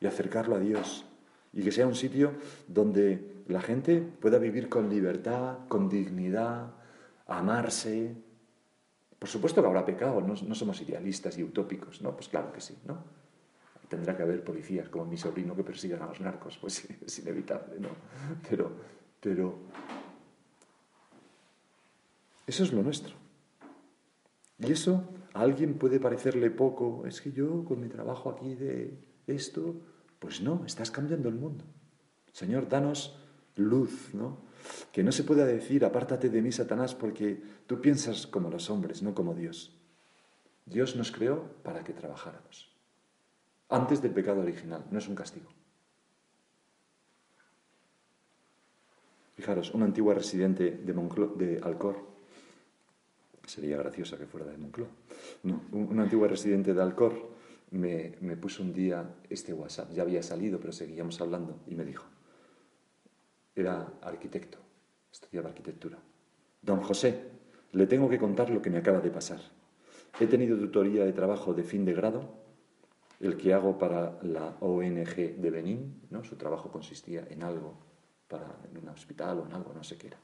y 0.00 0.06
acercarlo 0.06 0.56
a 0.56 0.58
Dios, 0.58 1.04
y 1.52 1.62
que 1.62 1.72
sea 1.72 1.86
un 1.86 1.94
sitio 1.94 2.32
donde 2.66 3.42
la 3.48 3.60
gente 3.60 4.00
pueda 4.00 4.38
vivir 4.38 4.68
con 4.68 4.88
libertad, 4.88 5.58
con 5.68 5.88
dignidad, 5.88 6.72
amarse. 7.26 8.14
Por 9.18 9.28
supuesto 9.28 9.60
que 9.60 9.66
habrá 9.66 9.84
pecado, 9.84 10.20
no, 10.20 10.54
somos 10.54 10.80
idealistas 10.80 11.38
y 11.38 11.44
utópicos, 11.44 12.02
¿no? 12.02 12.14
Pues 12.14 12.28
claro 12.28 12.52
que 12.52 12.60
sí, 12.60 12.76
¿no? 12.86 13.18
Tendrá 13.88 14.14
que 14.14 14.22
haber 14.22 14.44
policías 14.44 14.88
como 14.90 15.06
mi 15.06 15.16
sobrino 15.16 15.56
que 15.56 15.64
persigan 15.64 16.02
a 16.02 16.06
los 16.06 16.20
narcos, 16.20 16.58
pues 16.58 16.86
es 17.06 17.18
inevitable, 17.20 17.80
¿no? 17.80 17.88
Pero, 18.48 18.70
pero 19.20 19.58
eso 22.46 22.64
es 22.64 22.72
lo 22.72 22.82
nuestro. 22.82 23.27
Y 24.58 24.72
eso 24.72 25.08
a 25.34 25.40
alguien 25.40 25.78
puede 25.78 26.00
parecerle 26.00 26.50
poco. 26.50 27.06
Es 27.06 27.20
que 27.20 27.32
yo 27.32 27.64
con 27.64 27.80
mi 27.80 27.88
trabajo 27.88 28.30
aquí 28.30 28.54
de 28.54 28.98
esto, 29.26 29.76
pues 30.18 30.40
no, 30.40 30.64
estás 30.66 30.90
cambiando 30.90 31.28
el 31.28 31.36
mundo. 31.36 31.64
Señor, 32.32 32.68
danos 32.68 33.18
luz, 33.56 34.14
¿no? 34.14 34.38
Que 34.92 35.02
no 35.02 35.12
se 35.12 35.24
pueda 35.24 35.46
decir, 35.46 35.84
apártate 35.84 36.28
de 36.28 36.42
mí, 36.42 36.52
Satanás, 36.52 36.94
porque 36.94 37.40
tú 37.66 37.80
piensas 37.80 38.26
como 38.26 38.50
los 38.50 38.70
hombres, 38.70 39.02
no 39.02 39.14
como 39.14 39.34
Dios. 39.34 39.76
Dios 40.66 40.96
nos 40.96 41.12
creó 41.12 41.44
para 41.62 41.84
que 41.84 41.92
trabajáramos. 41.92 42.70
Antes 43.68 44.02
del 44.02 44.12
pecado 44.12 44.40
original, 44.40 44.84
no 44.90 44.98
es 44.98 45.08
un 45.08 45.14
castigo. 45.14 45.48
Fijaros, 49.34 49.72
una 49.72 49.84
antigua 49.84 50.14
residente 50.14 50.70
de, 50.70 50.92
de 50.92 51.60
Alcor 51.62 52.07
Sería 53.48 53.78
graciosa 53.78 54.18
que 54.18 54.26
fuera 54.26 54.46
de 54.46 54.58
Moncloa. 54.58 54.88
No, 55.42 55.62
un, 55.72 55.98
antiguo 55.98 56.28
residente 56.28 56.74
de 56.74 56.82
Alcor 56.82 57.14
me, 57.70 58.12
me 58.20 58.36
puso 58.36 58.62
un 58.62 58.74
día 58.74 59.16
este 59.30 59.54
WhatsApp. 59.54 59.90
Ya 59.92 60.02
había 60.02 60.22
salido, 60.22 60.60
pero 60.60 60.72
seguíamos 60.72 61.18
hablando 61.22 61.58
y 61.66 61.74
me 61.74 61.86
dijo, 61.86 62.04
era 63.56 63.94
arquitecto, 64.02 64.58
estudiaba 65.10 65.48
arquitectura. 65.48 65.98
Don 66.60 66.82
José, 66.82 67.24
le 67.72 67.86
tengo 67.86 68.10
que 68.10 68.18
contar 68.18 68.50
lo 68.50 68.60
que 68.60 68.68
me 68.68 68.78
acaba 68.78 69.00
de 69.00 69.10
pasar. 69.10 69.40
He 70.20 70.26
tenido 70.26 70.58
tutoría 70.58 71.06
de 71.06 71.12
trabajo 71.14 71.54
de 71.54 71.64
fin 71.64 71.86
de 71.86 71.94
grado, 71.94 72.28
el 73.20 73.38
que 73.38 73.54
hago 73.54 73.78
para 73.78 74.18
la 74.22 74.56
ONG 74.60 75.36
de 75.38 75.50
Benín, 75.50 76.02
¿no? 76.10 76.22
su 76.22 76.36
trabajo 76.36 76.70
consistía 76.70 77.26
en 77.30 77.42
algo, 77.42 77.78
para, 78.28 78.60
en 78.70 78.76
un 78.76 78.90
hospital 78.90 79.38
o 79.38 79.46
en 79.46 79.54
algo, 79.54 79.72
no 79.72 79.82
sé 79.82 79.96
qué 79.96 80.08
era. 80.08 80.18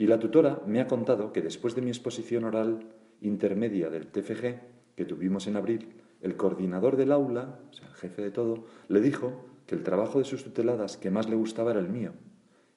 Y 0.00 0.06
la 0.06 0.18
tutora 0.18 0.62
me 0.66 0.80
ha 0.80 0.86
contado 0.86 1.30
que 1.30 1.42
después 1.42 1.74
de 1.74 1.82
mi 1.82 1.90
exposición 1.90 2.44
oral 2.44 2.86
intermedia 3.20 3.90
del 3.90 4.06
TFG, 4.06 4.96
que 4.96 5.04
tuvimos 5.04 5.46
en 5.46 5.58
abril, 5.58 5.92
el 6.22 6.38
coordinador 6.38 6.96
del 6.96 7.12
aula, 7.12 7.60
o 7.68 7.72
sea, 7.74 7.86
el 7.86 7.92
jefe 7.92 8.22
de 8.22 8.30
todo, 8.30 8.64
le 8.88 9.02
dijo 9.02 9.44
que 9.66 9.74
el 9.74 9.82
trabajo 9.82 10.18
de 10.18 10.24
sus 10.24 10.42
tuteladas 10.42 10.96
que 10.96 11.10
más 11.10 11.28
le 11.28 11.36
gustaba 11.36 11.72
era 11.72 11.80
el 11.80 11.90
mío, 11.90 12.12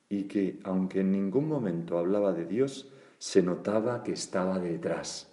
y 0.10 0.24
que, 0.24 0.60
aunque 0.66 1.00
en 1.00 1.14
ningún 1.14 1.48
momento 1.48 1.98
hablaba 1.98 2.34
de 2.34 2.46
Dios, 2.46 2.92
se 3.20 3.42
notaba 3.42 4.04
que 4.04 4.12
estaba 4.12 4.60
detrás. 4.60 5.32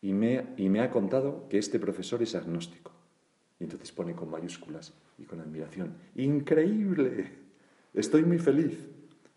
Y 0.00 0.14
me, 0.14 0.80
ha 0.80 0.90
contado 0.90 1.46
que 1.50 1.58
este 1.58 1.78
profesor 1.78 2.22
es 2.22 2.34
agnóstico. 2.34 2.92
Y 3.60 3.64
entonces 3.64 3.92
pone 3.92 4.14
con 4.14 4.30
mayúsculas 4.30 4.94
y 5.18 5.24
con 5.24 5.40
admiración, 5.40 5.92
¡increíble! 6.14 7.42
Estoy 7.92 8.24
muy 8.24 8.38
feliz 8.38 8.88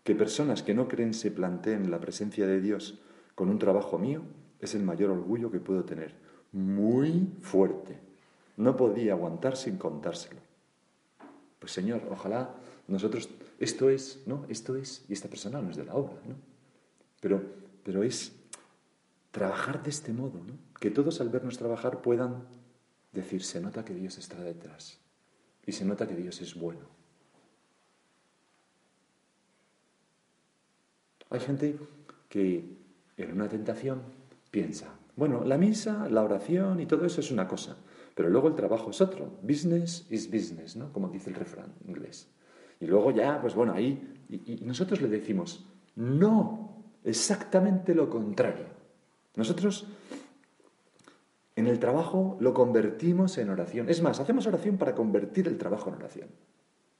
que 0.06 0.14
personas 0.14 0.62
que 0.62 0.72
no 0.72 0.86
creen 0.86 1.12
se 1.14 1.32
planteen 1.32 1.90
la 1.90 1.98
presencia 1.98 2.46
de 2.46 2.60
Dios 2.60 3.00
con 3.34 3.50
un 3.50 3.58
trabajo 3.58 3.98
mío 3.98 4.22
es 4.60 4.76
el 4.76 4.84
mayor 4.84 5.10
orgullo 5.10 5.50
que 5.50 5.58
puedo 5.58 5.84
tener. 5.84 6.14
Muy 6.52 7.32
fuerte. 7.40 7.98
No 8.56 8.76
podía 8.76 9.14
aguantar 9.14 9.56
sin 9.56 9.78
contárselo. 9.78 10.38
Pues 11.58 11.72
Señor, 11.72 12.02
ojalá 12.08 12.54
nosotros, 12.86 13.28
esto 13.58 13.90
es, 13.90 14.22
¿no? 14.26 14.46
Esto 14.48 14.76
es, 14.76 15.04
y 15.08 15.12
esta 15.12 15.26
persona 15.26 15.60
no 15.60 15.70
es 15.70 15.76
de 15.76 15.84
la 15.84 15.96
obra, 15.96 16.20
¿no? 16.24 16.36
Pero, 17.20 17.42
pero 17.82 18.04
es 18.04 18.32
trabajar 19.32 19.82
de 19.82 19.90
este 19.90 20.12
modo, 20.12 20.38
¿no? 20.38 20.54
Que 20.78 20.92
todos 20.92 21.20
al 21.20 21.30
vernos 21.30 21.58
trabajar 21.58 22.00
puedan 22.00 22.44
decir, 23.12 23.42
se 23.42 23.60
nota 23.60 23.84
que 23.84 23.94
Dios 23.94 24.18
está 24.18 24.40
detrás 24.40 25.00
y 25.66 25.72
se 25.72 25.84
nota 25.84 26.06
que 26.06 26.14
Dios 26.14 26.40
es 26.42 26.54
bueno. 26.54 26.95
Hay 31.36 31.42
gente 31.42 31.76
que 32.30 32.64
en 33.18 33.32
una 33.32 33.46
tentación 33.46 34.00
piensa, 34.50 34.86
bueno, 35.16 35.44
la 35.44 35.58
misa, 35.58 36.08
la 36.08 36.22
oración 36.22 36.80
y 36.80 36.86
todo 36.86 37.04
eso 37.04 37.20
es 37.20 37.30
una 37.30 37.46
cosa, 37.46 37.76
pero 38.14 38.30
luego 38.30 38.48
el 38.48 38.54
trabajo 38.54 38.88
es 38.88 39.02
otro. 39.02 39.38
Business 39.42 40.06
is 40.08 40.30
business, 40.30 40.76
¿no? 40.76 40.90
Como 40.94 41.10
dice 41.10 41.28
el 41.28 41.36
refrán 41.36 41.74
inglés. 41.86 42.30
Y 42.80 42.86
luego 42.86 43.10
ya, 43.10 43.38
pues 43.42 43.54
bueno, 43.54 43.74
ahí, 43.74 44.16
y, 44.30 44.64
nosotros 44.64 45.02
le 45.02 45.08
decimos, 45.08 45.66
no, 45.94 46.84
exactamente 47.04 47.94
lo 47.94 48.08
contrario. 48.08 48.64
Nosotros 49.34 49.86
en 51.54 51.66
el 51.66 51.78
trabajo 51.78 52.38
lo 52.40 52.54
convertimos 52.54 53.36
en 53.36 53.50
oración. 53.50 53.90
Es 53.90 54.00
más, 54.00 54.20
hacemos 54.20 54.46
oración 54.46 54.78
para 54.78 54.94
convertir 54.94 55.48
el 55.48 55.58
trabajo 55.58 55.90
en 55.90 55.96
oración. 55.96 56.28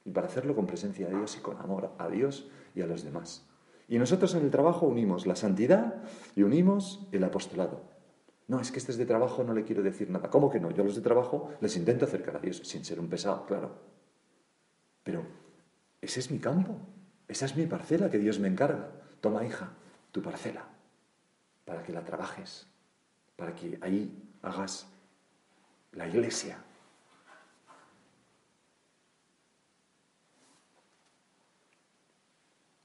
Y 0.05 0.11
para 0.11 0.27
hacerlo 0.27 0.55
con 0.55 0.67
presencia 0.67 1.09
de 1.09 1.17
Dios 1.17 1.39
y 1.39 1.41
con 1.41 1.57
amor 1.57 1.93
a 1.97 2.09
Dios 2.09 2.51
y 2.75 2.83
a 2.83 2.87
los 2.87 3.03
demás. 3.03 3.47
Y 3.89 3.99
nosotros 3.99 4.35
en 4.35 4.45
el 4.45 4.51
trabajo 4.51 4.87
unimos 4.87 5.27
la 5.27 5.37
santidad 5.37 6.03
y 6.35 6.43
unimos 6.43 7.07
el 7.13 7.23
apostolado. 7.25 7.83
No, 8.49 8.61
es 8.61 8.71
que 8.71 8.79
este 8.79 8.93
es 8.93 8.99
de 8.99 9.07
trabajo, 9.07 9.45
no 9.45 9.53
le 9.53 9.65
quiero 9.65 9.83
decir 9.83 10.11
nada. 10.11 10.31
¿Cómo 10.31 10.51
que 10.51 10.61
no? 10.61 10.71
Yo 10.71 10.85
los 10.85 10.95
de 10.95 11.03
trabajo 11.03 11.51
les 11.61 11.77
intento 11.77 12.05
acercar 12.05 12.37
a 12.37 12.41
Dios, 12.41 12.59
sin 12.65 12.85
ser 12.85 13.01
un 13.01 13.09
pesado, 13.09 13.45
claro. 13.47 13.77
Pero 15.03 15.25
ese 16.01 16.21
es 16.21 16.31
mi 16.31 16.39
campo, 16.39 16.77
esa 17.29 17.47
es 17.47 17.57
mi 17.57 17.67
parcela 17.67 18.11
que 18.11 18.19
Dios 18.19 18.39
me 18.39 18.49
encarga. 18.49 18.91
Toma, 19.21 19.45
hija, 19.45 19.73
tu 20.13 20.23
parcela, 20.23 20.69
para 21.65 21.83
que 21.83 21.93
la 21.93 22.05
trabajes, 22.05 22.67
para 23.37 23.55
que 23.55 23.79
ahí 23.83 24.17
hagas 24.43 24.87
la 25.93 26.07
iglesia, 26.07 26.59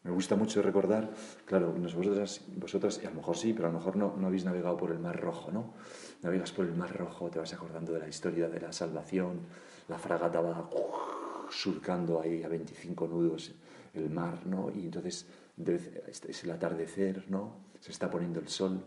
Me 0.04 0.10
gusta 0.10 0.36
mucho 0.36 0.64
recordar, 0.64 1.12
claro, 1.46 1.72
vosotras, 1.74 2.42
vosotras, 2.56 3.00
y 3.04 3.06
a 3.06 3.12
lo 3.12 3.18
mejor 3.18 3.38
sí, 3.38 3.54
pero 3.54 3.68
a 3.68 3.72
lo 3.72 3.78
mejor 3.78 3.96
no, 3.96 4.16
no 4.18 4.28
habéis 4.28 4.46
navegado 4.46 4.76
por 4.76 4.92
el 4.92 4.98
Mar 4.98 5.20
Rojo, 5.20 5.52
¿no? 5.52 5.74
Navegas 6.24 6.52
por 6.52 6.66
el 6.66 6.74
Mar 6.74 6.96
Rojo, 6.98 7.30
te 7.30 7.38
vas 7.38 7.54
acordando 7.54 7.94
de 7.94 8.00
la 8.00 8.08
historia 8.08 8.50
de 8.50 8.60
la 8.60 8.74
salvación, 8.74 9.42
la 9.88 10.00
fragata 10.00 10.42
va 10.42 10.70
surcando 11.52 12.20
ahí 12.20 12.42
a 12.44 12.48
25 12.48 13.08
nudos 13.08 13.54
el 13.94 14.10
mar, 14.10 14.46
¿no? 14.46 14.72
Y 14.74 14.86
entonces 14.86 15.28
es 16.08 16.44
el 16.44 16.52
atardecer, 16.52 17.26
¿no? 17.30 17.58
Se 17.80 17.92
está 17.92 18.10
poniendo 18.10 18.40
el 18.40 18.48
sol 18.48 18.84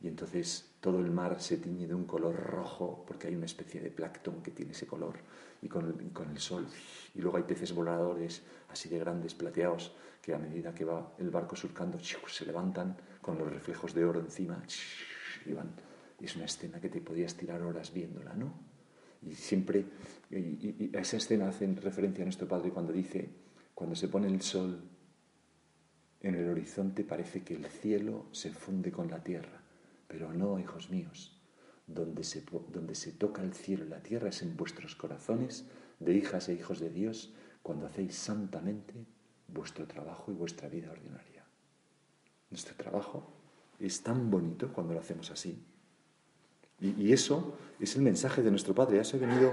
y 0.00 0.08
entonces 0.08 0.72
todo 0.80 0.98
el 0.98 1.10
mar 1.10 1.40
se 1.40 1.58
tiñe 1.58 1.86
de 1.86 1.94
un 1.94 2.04
color 2.04 2.34
rojo 2.34 3.04
porque 3.06 3.28
hay 3.28 3.34
una 3.34 3.46
especie 3.46 3.80
de 3.80 3.90
plancton 3.90 4.42
que 4.42 4.50
tiene 4.50 4.72
ese 4.72 4.86
color 4.86 5.16
y 5.62 5.68
con 5.68 5.86
el, 5.86 6.12
con 6.12 6.30
el 6.30 6.38
sol. 6.38 6.66
Y 7.14 7.20
luego 7.20 7.36
hay 7.36 7.44
peces 7.44 7.74
voladores 7.74 8.42
así 8.68 8.88
de 8.88 8.98
grandes, 8.98 9.34
plateados, 9.34 9.94
que 10.26 10.34
a 10.34 10.38
medida 10.38 10.74
que 10.74 10.84
va 10.84 11.14
el 11.20 11.30
barco 11.30 11.54
surcando, 11.54 12.00
se 12.00 12.44
levantan 12.44 12.96
con 13.22 13.38
los 13.38 13.48
reflejos 13.48 13.94
de 13.94 14.04
oro 14.04 14.18
encima 14.18 14.60
y 15.44 15.52
van. 15.52 15.70
Es 16.20 16.34
una 16.34 16.46
escena 16.46 16.80
que 16.80 16.88
te 16.88 17.00
podías 17.00 17.36
tirar 17.36 17.62
horas 17.62 17.94
viéndola, 17.94 18.34
¿no? 18.34 18.52
Y 19.22 19.36
siempre, 19.36 19.84
y, 20.28 20.90
a 20.96 21.00
esa 21.00 21.18
escena 21.18 21.48
hacen 21.48 21.76
referencia 21.76 22.24
a 22.24 22.26
nuestro 22.26 22.48
Padre 22.48 22.70
cuando 22.70 22.92
dice, 22.92 23.30
cuando 23.72 23.94
se 23.94 24.08
pone 24.08 24.26
el 24.26 24.42
sol 24.42 24.82
en 26.22 26.34
el 26.34 26.48
horizonte 26.48 27.04
parece 27.04 27.44
que 27.44 27.54
el 27.54 27.66
cielo 27.66 28.26
se 28.32 28.50
funde 28.50 28.90
con 28.90 29.08
la 29.08 29.22
tierra, 29.22 29.62
pero 30.08 30.32
no, 30.32 30.58
hijos 30.58 30.90
míos, 30.90 31.40
donde 31.86 32.24
se, 32.24 32.42
donde 32.72 32.96
se 32.96 33.12
toca 33.12 33.42
el 33.42 33.54
cielo 33.54 33.84
y 33.84 33.90
la 33.90 34.02
tierra 34.02 34.30
es 34.30 34.42
en 34.42 34.56
vuestros 34.56 34.96
corazones 34.96 35.70
de 36.00 36.14
hijas 36.14 36.48
e 36.48 36.54
hijos 36.54 36.80
de 36.80 36.90
Dios 36.90 37.32
cuando 37.62 37.86
hacéis 37.86 38.16
santamente 38.16 39.06
vuestro 39.48 39.86
trabajo 39.86 40.30
y 40.30 40.34
vuestra 40.34 40.68
vida 40.68 40.90
ordinaria. 40.90 41.44
Nuestro 42.50 42.74
trabajo 42.76 43.24
es 43.78 44.02
tan 44.02 44.30
bonito 44.30 44.72
cuando 44.72 44.94
lo 44.94 45.00
hacemos 45.00 45.30
así. 45.30 45.62
Y, 46.80 47.12
eso 47.12 47.56
es 47.80 47.96
el 47.96 48.02
mensaje 48.02 48.42
de 48.42 48.50
nuestro 48.50 48.74
Padre. 48.74 49.00
Eso 49.00 49.16
ha 49.16 49.20
venido 49.20 49.52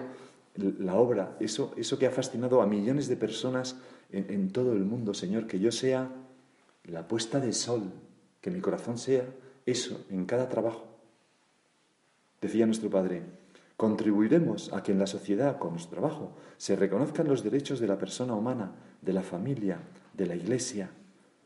la 0.55 0.95
obra, 0.95 1.37
eso, 1.39 1.73
eso 1.77 1.97
que 1.97 2.05
ha 2.05 2.11
fascinado 2.11 2.61
a 2.61 2.67
millones 2.67 3.07
de 3.07 3.15
personas 3.15 3.77
en, 4.11 4.29
en 4.29 4.51
todo 4.51 4.73
el 4.73 4.83
mundo, 4.83 5.13
Señor, 5.13 5.47
que 5.47 5.59
yo 5.59 5.71
sea 5.71 6.09
la 6.83 7.07
puesta 7.07 7.39
de 7.39 7.53
sol, 7.53 7.91
que 8.41 8.51
mi 8.51 8.59
corazón 8.59 8.97
sea 8.97 9.25
eso 9.65 10.05
en 10.09 10.25
cada 10.25 10.49
trabajo. 10.49 10.85
Decía 12.41 12.65
nuestro 12.65 12.89
Padre, 12.89 13.23
Contribuiremos 13.77 14.71
a 14.71 14.83
que 14.83 14.91
en 14.91 14.99
la 14.99 15.07
sociedad, 15.07 15.57
con 15.57 15.71
nuestro 15.71 15.99
trabajo, 15.99 16.35
se 16.57 16.75
reconozcan 16.75 17.27
los 17.27 17.43
derechos 17.43 17.79
de 17.79 17.87
la 17.87 17.97
persona 17.97 18.35
humana, 18.35 18.75
de 19.01 19.13
la 19.13 19.23
familia, 19.23 19.79
de 20.13 20.27
la 20.27 20.35
Iglesia. 20.35 20.91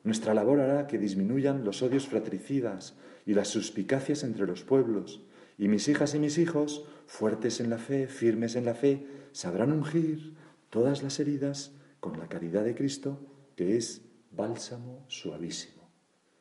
Nuestra 0.03 0.33
labor 0.33 0.59
hará 0.59 0.87
que 0.87 0.97
disminuyan 0.97 1.63
los 1.63 1.81
odios 1.81 2.07
fratricidas 2.07 2.95
y 3.25 3.33
las 3.33 3.47
suspicacias 3.47 4.23
entre 4.23 4.45
los 4.45 4.63
pueblos. 4.63 5.21
Y 5.57 5.67
mis 5.69 5.87
hijas 5.87 6.15
y 6.15 6.19
mis 6.19 6.37
hijos, 6.37 6.85
fuertes 7.07 7.59
en 7.59 7.69
la 7.69 7.77
fe, 7.77 8.07
firmes 8.07 8.55
en 8.55 8.65
la 8.65 8.75
fe, 8.75 9.07
sabrán 9.31 9.71
ungir 9.71 10.35
todas 10.69 11.03
las 11.03 11.19
heridas 11.19 11.71
con 11.99 12.19
la 12.19 12.27
caridad 12.27 12.63
de 12.63 12.75
Cristo, 12.75 13.19
que 13.55 13.77
es 13.77 14.01
bálsamo 14.31 15.05
suavísimo. 15.07 15.89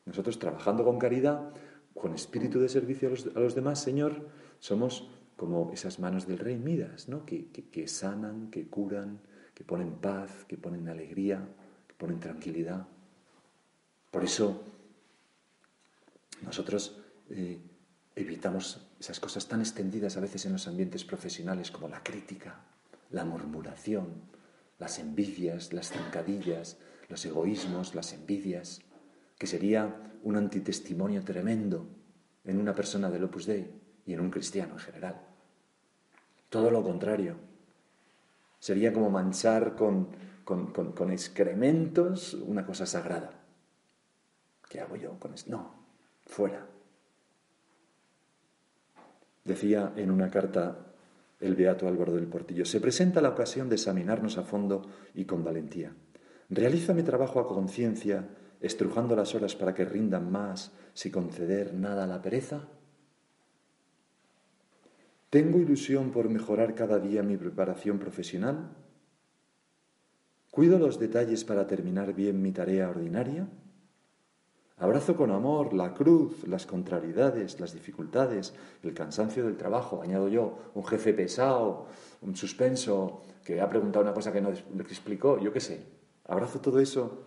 Nosotros 0.04 0.38
trabajando 0.38 0.84
con 0.84 0.98
caridad, 0.98 1.52
con 1.94 2.14
espíritu 2.14 2.60
de 2.60 2.68
servicio 2.68 3.08
a 3.08 3.10
los, 3.12 3.26
a 3.34 3.40
los 3.40 3.54
demás, 3.54 3.82
Señor, 3.82 4.28
somos 4.58 5.08
como 5.36 5.70
esas 5.72 5.98
manos 5.98 6.26
del 6.26 6.38
rey 6.38 6.56
Midas, 6.56 7.08
¿no? 7.08 7.24
que, 7.26 7.88
sanan, 7.88 8.50
que 8.50 8.68
curan, 8.68 9.20
que 9.54 9.64
ponen 9.64 9.96
paz, 9.96 10.44
que 10.48 10.56
ponen 10.56 10.88
alegría, 10.88 11.46
que 11.86 11.94
ponen 11.94 12.20
tranquilidad. 12.20 12.86
Por 14.10 14.24
eso 14.24 14.64
nosotros 16.42 17.02
eh, 17.28 17.60
evitamos 18.14 18.88
esas 18.98 19.20
cosas 19.20 19.46
tan 19.46 19.60
extendidas 19.60 20.16
a 20.16 20.20
veces 20.20 20.46
en 20.46 20.52
los 20.52 20.66
ambientes 20.68 21.04
profesionales 21.04 21.70
como 21.70 21.88
la 21.88 22.02
crítica, 22.02 22.64
la 23.10 23.24
murmuración, 23.24 24.22
las 24.78 24.98
envidias, 24.98 25.72
las 25.72 25.90
zancadillas, 25.90 26.78
los 27.08 27.24
egoísmos, 27.24 27.94
las 27.94 28.12
envidias, 28.12 28.80
que 29.38 29.46
sería 29.46 30.12
un 30.22 30.36
antitestimonio 30.36 31.22
tremendo 31.22 31.88
en 32.44 32.58
una 32.58 32.74
persona 32.74 33.10
del 33.10 33.24
Opus 33.24 33.46
Dei 33.46 33.70
y 34.06 34.14
en 34.14 34.20
un 34.20 34.30
cristiano 34.30 34.74
en 34.74 34.80
general. 34.80 35.25
Todo 36.48 36.70
lo 36.70 36.82
contrario. 36.82 37.36
Sería 38.58 38.92
como 38.92 39.10
manchar 39.10 39.76
con, 39.76 40.08
con, 40.44 41.10
excrementos 41.10 42.34
una 42.34 42.64
cosa 42.64 42.86
sagrada. 42.86 43.32
¿Qué 44.68 44.80
hago 44.80 44.96
yo 44.96 45.18
con 45.18 45.34
esto? 45.34 45.50
No, 45.50 45.74
fuera. 46.24 46.66
Decía 49.44 49.92
en 49.96 50.10
una 50.10 50.30
carta 50.30 50.78
el 51.40 51.54
beato 51.54 51.86
Álvaro 51.86 52.14
del 52.14 52.26
Portillo, 52.26 52.64
se 52.64 52.80
presenta 52.80 53.20
la 53.20 53.28
ocasión 53.28 53.68
de 53.68 53.76
examinarnos 53.76 54.38
a 54.38 54.42
fondo 54.42 54.82
y 55.14 55.24
con 55.24 55.44
valentía. 55.44 55.92
Realiza 56.48 56.94
mi 56.94 57.02
trabajo 57.02 57.40
a 57.40 57.48
conciencia, 57.48 58.28
estrujando 58.60 59.14
las 59.14 59.34
horas 59.34 59.54
para 59.54 59.74
que 59.74 59.84
rindan 59.84 60.30
más, 60.30 60.72
sin 60.94 61.12
conceder 61.12 61.74
nada 61.74 62.04
a 62.04 62.06
la 62.06 62.22
pereza. 62.22 62.68
¿Tengo 65.30 65.58
ilusión 65.58 66.10
por 66.12 66.28
mejorar 66.28 66.74
cada 66.74 67.00
día 67.00 67.22
mi 67.22 67.36
preparación 67.36 67.98
profesional? 67.98 68.70
¿Cuido 70.52 70.78
los 70.78 71.00
detalles 71.00 71.44
para 71.44 71.66
terminar 71.66 72.14
bien 72.14 72.40
mi 72.40 72.52
tarea 72.52 72.88
ordinaria? 72.88 73.48
Abrazo 74.78 75.16
con 75.16 75.30
amor 75.30 75.72
la 75.72 75.94
cruz, 75.94 76.46
las 76.46 76.64
contrariedades, 76.64 77.58
las 77.58 77.72
dificultades, 77.72 78.54
el 78.82 78.94
cansancio 78.94 79.44
del 79.44 79.56
trabajo. 79.56 80.00
Añado 80.00 80.28
yo, 80.28 80.58
un 80.74 80.84
jefe 80.84 81.12
pesado, 81.12 81.86
un 82.22 82.36
suspenso 82.36 83.22
que 83.44 83.60
ha 83.60 83.68
preguntado 83.68 84.04
una 84.04 84.14
cosa 84.14 84.32
que 84.32 84.40
no 84.40 84.50
explicó, 84.50 85.40
yo 85.40 85.52
qué 85.52 85.60
sé. 85.60 85.80
Abrazo 86.26 86.60
todo 86.60 86.78
eso 86.78 87.22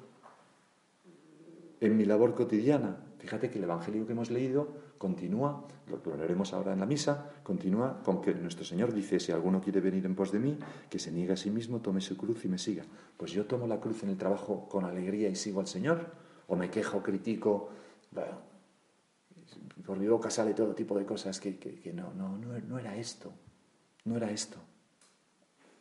en 1.81 1.97
mi 1.97 2.05
labor 2.05 2.33
cotidiana. 2.33 2.97
Fíjate 3.17 3.49
que 3.49 3.57
el 3.57 3.65
Evangelio 3.65 4.05
que 4.05 4.13
hemos 4.13 4.31
leído 4.31 4.69
continúa, 4.99 5.65
lo 5.87 6.15
leeremos 6.17 6.53
ahora 6.53 6.73
en 6.73 6.79
la 6.79 6.85
misa, 6.85 7.31
continúa 7.41 8.03
con 8.03 8.21
que 8.21 8.35
nuestro 8.35 8.65
Señor 8.65 8.93
dice, 8.93 9.19
si 9.19 9.31
alguno 9.31 9.61
quiere 9.61 9.79
venir 9.79 10.05
en 10.05 10.13
pos 10.13 10.31
de 10.31 10.39
mí, 10.39 10.59
que 10.89 10.99
se 10.99 11.11
niegue 11.11 11.33
a 11.33 11.37
sí 11.37 11.49
mismo, 11.49 11.79
tome 11.79 12.01
su 12.01 12.15
cruz 12.17 12.45
y 12.45 12.49
me 12.49 12.57
siga. 12.57 12.83
Pues 13.17 13.31
yo 13.31 13.45
tomo 13.45 13.65
la 13.65 13.79
cruz 13.79 14.03
en 14.03 14.09
el 14.09 14.17
trabajo 14.17 14.67
con 14.69 14.85
alegría 14.85 15.29
y 15.29 15.35
sigo 15.35 15.61
al 15.61 15.67
Señor, 15.67 16.11
o 16.47 16.55
me 16.55 16.69
quejo, 16.69 17.01
critico, 17.01 17.69
bueno, 18.11 18.37
por 19.85 19.97
mi 19.97 20.07
boca 20.07 20.29
sale 20.29 20.53
todo 20.53 20.75
tipo 20.75 20.99
de 20.99 21.05
cosas 21.05 21.39
que, 21.39 21.57
que, 21.57 21.93
no, 21.93 22.13
no, 22.13 22.37
no 22.37 22.77
era 22.77 22.95
esto, 22.97 23.31
no 24.03 24.17
era 24.17 24.29
esto. 24.29 24.57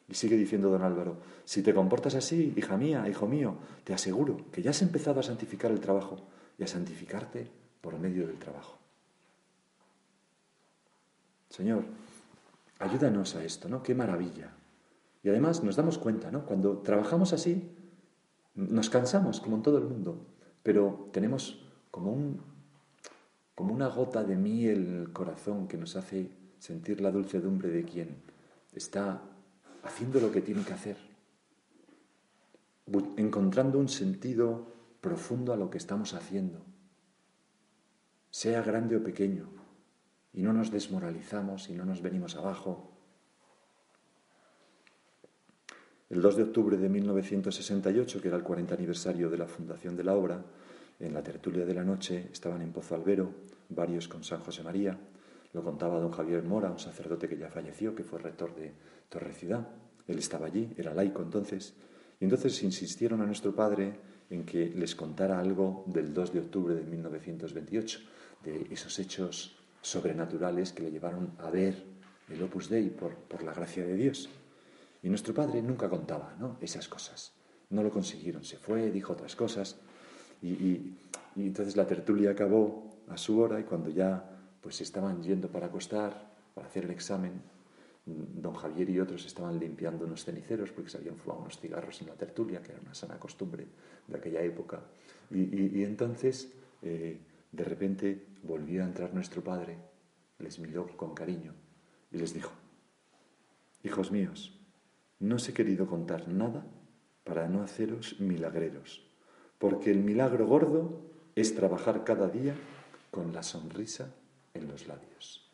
Y 0.09 0.14
sigue 0.14 0.37
diciendo 0.37 0.70
don 0.70 0.83
Álvaro, 0.83 1.16
si 1.44 1.62
te 1.62 1.74
comportas 1.74 2.14
así, 2.14 2.54
hija 2.57 2.76
mía, 2.78 3.07
hijo 3.09 3.26
mío, 3.26 3.57
te 3.85 3.92
aseguro 3.92 4.38
que 4.52 4.62
ya 4.62 4.70
has 4.70 4.81
empezado 4.81 5.20
a 5.20 5.22
santificar 5.22 5.70
el 5.70 5.81
trabajo 5.81 6.16
y 6.57 6.62
a 6.62 6.66
santificarte 6.66 7.50
por 7.83 7.98
medio 7.98 8.26
del 8.26 8.38
trabajo. 8.38 8.77
Señor, 11.50 11.84
ayúdanos 12.78 13.34
a 13.37 13.44
esto, 13.44 13.68
¿no? 13.68 13.82
Qué 13.82 13.94
maravilla. 13.94 14.52
Y 15.22 15.28
además 15.28 15.62
nos 15.64 15.76
damos 15.76 15.98
cuenta, 15.98 16.30
¿no? 16.30 16.44
Cuando 16.44 16.78
trabajamos 16.78 17.32
así, 17.32 17.70
nos 18.54 18.90
cansamos, 18.90 19.40
como 19.40 19.56
en 19.56 19.62
todo 19.62 19.78
el 19.78 19.84
mundo, 19.84 20.26
pero 20.62 21.08
tenemos 21.12 21.64
como, 21.90 22.12
un, 22.12 22.40
como 23.54 23.74
una 23.74 23.88
gota 23.88 24.24
de 24.24 24.37
miel 24.37 25.00
el 25.00 25.12
corazón 25.12 25.68
que 25.68 25.76
nos 25.76 25.96
hace 25.96 26.30
sentir 26.58 27.00
la 27.00 27.11
dulcedumbre 27.11 27.68
de 27.68 27.84
quien 27.84 28.16
está 28.74 29.22
haciendo 29.82 30.20
lo 30.20 30.30
que 30.32 30.40
tiene 30.40 30.64
que 30.64 30.72
hacer, 30.72 30.96
encontrando 33.16 33.78
un 33.78 33.88
sentido 33.88 34.66
profundo 35.00 35.52
a 35.52 35.56
lo 35.56 35.70
que 35.70 35.78
estamos 35.78 36.14
haciendo, 36.14 36.64
sea 38.30 38.62
grande 38.62 38.96
o 38.96 39.02
pequeño, 39.02 39.58
y 40.32 40.42
no 40.42 40.52
nos 40.52 40.70
desmoralizamos 40.70 41.68
y 41.68 41.74
no 41.74 41.84
nos 41.84 42.02
venimos 42.02 42.36
abajo. 42.36 42.92
El 46.10 46.22
2 46.22 46.36
de 46.36 46.42
octubre 46.44 46.76
de 46.76 46.88
1968, 46.88 48.20
que 48.20 48.28
era 48.28 48.36
el 48.36 48.42
40 48.42 48.74
aniversario 48.74 49.28
de 49.28 49.38
la 49.38 49.46
fundación 49.46 49.96
de 49.96 50.04
la 50.04 50.14
obra, 50.14 50.42
en 51.00 51.14
la 51.14 51.22
tertulia 51.22 51.64
de 51.64 51.74
la 51.74 51.84
noche 51.84 52.28
estaban 52.32 52.62
en 52.62 52.72
Pozo 52.72 52.94
Albero 52.94 53.30
varios 53.68 54.08
con 54.08 54.24
San 54.24 54.40
José 54.40 54.62
María, 54.62 54.98
lo 55.52 55.62
contaba 55.62 56.00
don 56.00 56.10
Javier 56.10 56.42
Mora, 56.42 56.70
un 56.70 56.78
sacerdote 56.78 57.28
que 57.28 57.36
ya 57.36 57.48
falleció, 57.48 57.94
que 57.94 58.04
fue 58.04 58.18
rector 58.18 58.54
de 58.54 58.72
Torre 59.08 59.32
Ciudad. 59.32 59.68
Él 60.06 60.18
estaba 60.18 60.46
allí, 60.46 60.74
era 60.76 60.94
laico 60.94 61.22
entonces, 61.22 61.74
y 62.20 62.24
entonces 62.24 62.62
insistieron 62.62 63.20
a 63.22 63.26
nuestro 63.26 63.54
padre 63.54 63.98
en 64.30 64.44
que 64.44 64.66
les 64.66 64.94
contara 64.94 65.38
algo 65.38 65.84
del 65.86 66.12
2 66.12 66.32
de 66.32 66.40
octubre 66.40 66.74
de 66.74 66.84
1928, 66.84 68.00
de 68.44 68.66
esos 68.70 68.98
hechos 68.98 69.58
sobrenaturales 69.80 70.72
que 70.72 70.82
le 70.82 70.90
llevaron 70.90 71.32
a 71.38 71.50
ver 71.50 71.84
el 72.28 72.42
Opus 72.42 72.68
Dei 72.68 72.90
por, 72.90 73.14
por 73.14 73.42
la 73.42 73.52
gracia 73.52 73.84
de 73.84 73.94
Dios. 73.94 74.28
Y 75.02 75.08
nuestro 75.08 75.32
padre 75.32 75.62
nunca 75.62 75.88
contaba 75.88 76.34
¿no? 76.38 76.56
esas 76.60 76.88
cosas. 76.88 77.32
No 77.70 77.82
lo 77.82 77.90
consiguieron, 77.90 78.44
se 78.44 78.56
fue, 78.56 78.90
dijo 78.90 79.12
otras 79.12 79.36
cosas. 79.36 79.76
Y, 80.42 80.48
y, 80.48 80.98
y 81.36 81.46
entonces 81.46 81.76
la 81.76 81.86
tertulia 81.86 82.30
acabó 82.30 82.88
a 83.08 83.16
su 83.16 83.40
hora 83.40 83.60
y 83.60 83.64
cuando 83.64 83.90
ya 83.90 84.38
pues 84.60 84.80
estaban 84.80 85.22
yendo 85.22 85.48
para 85.48 85.66
acostar, 85.66 86.34
para 86.54 86.66
hacer 86.66 86.84
el 86.84 86.90
examen. 86.90 87.40
Don 88.04 88.54
Javier 88.54 88.88
y 88.88 89.00
otros 89.00 89.26
estaban 89.26 89.58
limpiando 89.58 90.06
unos 90.06 90.24
ceniceros 90.24 90.70
porque 90.72 90.90
se 90.90 90.96
habían 90.96 91.16
fumado 91.16 91.42
unos 91.42 91.60
cigarros 91.60 92.00
en 92.00 92.08
la 92.08 92.14
tertulia, 92.14 92.62
que 92.62 92.72
era 92.72 92.80
una 92.80 92.94
sana 92.94 93.18
costumbre 93.18 93.66
de 94.06 94.16
aquella 94.16 94.40
época. 94.42 94.80
Y, 95.30 95.82
entonces, 95.82 96.50
eh, 96.82 97.18
de 97.52 97.64
repente, 97.64 98.26
volvió 98.42 98.82
a 98.82 98.87
entrar 98.87 99.14
nuestro 99.14 99.42
padre, 99.42 99.78
les 100.38 100.58
miró 100.58 100.87
con 100.96 101.14
cariño 101.14 101.54
y 102.11 102.18
les 102.18 102.34
dijo, 102.34 102.52
Hijos 103.82 104.11
míos, 104.11 104.58
no 105.20 105.37
os 105.37 105.48
he 105.48 105.52
querido 105.52 105.87
contar 105.87 106.28
nada 106.28 106.66
para 107.24 107.48
no 107.48 107.62
haceros 107.62 108.20
milagreros, 108.20 109.06
porque 109.58 109.90
el 109.90 110.00
milagro 110.00 110.46
gordo 110.46 111.00
es 111.34 111.54
trabajar 111.54 112.04
cada 112.04 112.28
día 112.28 112.54
con 113.11 113.32
la 113.32 113.42
sonrisa 113.42 114.14
en 114.54 114.68
los 114.68 114.87
labios. 114.87 115.48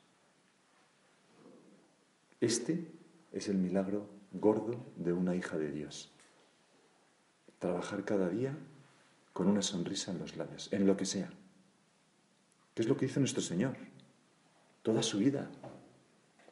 Este 2.41 2.91
es 3.33 3.49
el 3.49 3.57
milagro 3.57 4.07
gordo 4.33 4.85
de 4.97 5.13
una 5.13 5.35
hija 5.35 5.57
de 5.57 5.71
Dios. 5.71 6.13
Trabajar 7.59 8.05
cada 8.05 8.29
día 8.29 8.57
con 9.33 9.49
una 9.49 9.63
sonrisa 9.63 10.13
en 10.13 10.19
los 10.19 10.37
labios, 10.37 10.73
en 10.73 10.87
lo 10.87 10.97
que 10.97 11.07
sea. 11.07 11.31
¿Qué 12.75 12.83
es 12.83 12.89
lo 12.89 12.97
que 12.97 13.07
hizo 13.07 13.21
nuestro 13.21 13.41
Señor? 13.41 13.77
Toda 14.83 15.03
su 15.03 15.19
vida. 15.19 15.49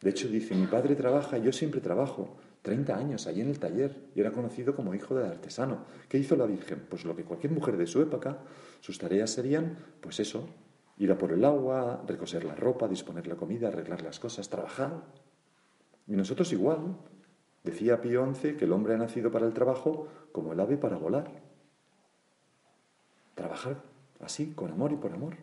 De 0.00 0.10
hecho, 0.10 0.28
dice, 0.28 0.54
mi 0.54 0.66
padre 0.66 0.94
trabaja, 0.94 1.38
yo 1.38 1.52
siempre 1.52 1.80
trabajo. 1.80 2.36
30 2.62 2.96
años 2.96 3.26
allí 3.26 3.40
en 3.40 3.48
el 3.48 3.58
taller 3.58 3.96
y 4.14 4.20
era 4.20 4.30
conocido 4.30 4.76
como 4.76 4.94
hijo 4.94 5.16
del 5.16 5.26
artesano. 5.26 5.84
¿Qué 6.08 6.18
hizo 6.18 6.36
la 6.36 6.46
Virgen? 6.46 6.86
Pues 6.88 7.04
lo 7.04 7.16
que 7.16 7.24
cualquier 7.24 7.52
mujer 7.52 7.76
de 7.76 7.88
su 7.88 8.00
época, 8.00 8.38
sus 8.80 8.98
tareas 8.98 9.30
serían, 9.30 9.76
pues 10.00 10.20
eso, 10.20 10.48
ir 10.96 11.10
a 11.10 11.18
por 11.18 11.32
el 11.32 11.44
agua, 11.44 12.04
recoser 12.06 12.44
la 12.44 12.54
ropa, 12.54 12.86
disponer 12.86 13.26
la 13.26 13.34
comida, 13.34 13.68
arreglar 13.68 14.02
las 14.02 14.20
cosas, 14.20 14.48
trabajar. 14.48 15.02
Y 16.06 16.12
nosotros 16.12 16.52
igual. 16.52 16.96
Decía 17.64 18.00
Pío 18.00 18.32
XI 18.32 18.56
que 18.56 18.64
el 18.64 18.72
hombre 18.72 18.94
ha 18.94 18.98
nacido 18.98 19.30
para 19.30 19.46
el 19.46 19.54
trabajo 19.54 20.08
como 20.32 20.52
el 20.52 20.60
ave 20.60 20.76
para 20.76 20.96
volar. 20.96 21.30
Trabajar 23.34 23.82
así, 24.20 24.52
con 24.52 24.70
amor 24.70 24.92
y 24.92 24.96
por 24.96 25.12
amor. 25.12 25.36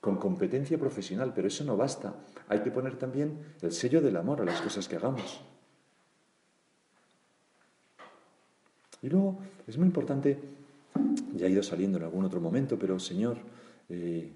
Con 0.00 0.16
competencia 0.16 0.78
profesional, 0.78 1.32
pero 1.34 1.48
eso 1.48 1.64
no 1.64 1.76
basta. 1.76 2.14
Hay 2.48 2.60
que 2.60 2.70
poner 2.70 2.96
también 2.96 3.38
el 3.62 3.72
sello 3.72 4.00
del 4.00 4.16
amor 4.16 4.40
a 4.40 4.44
las 4.44 4.60
cosas 4.60 4.88
que 4.88 4.96
hagamos. 4.96 5.42
Y 9.02 9.08
luego 9.08 9.38
es 9.66 9.76
muy 9.78 9.86
importante, 9.86 10.38
ya 11.34 11.46
ha 11.46 11.50
ido 11.50 11.62
saliendo 11.62 11.98
en 11.98 12.04
algún 12.04 12.24
otro 12.24 12.40
momento, 12.40 12.78
pero 12.78 12.98
Señor, 12.98 13.38
eh, 13.88 14.32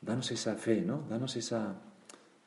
danos 0.00 0.30
esa 0.30 0.54
fe, 0.54 0.82
¿no? 0.82 1.02
Danos 1.08 1.36
esa, 1.36 1.74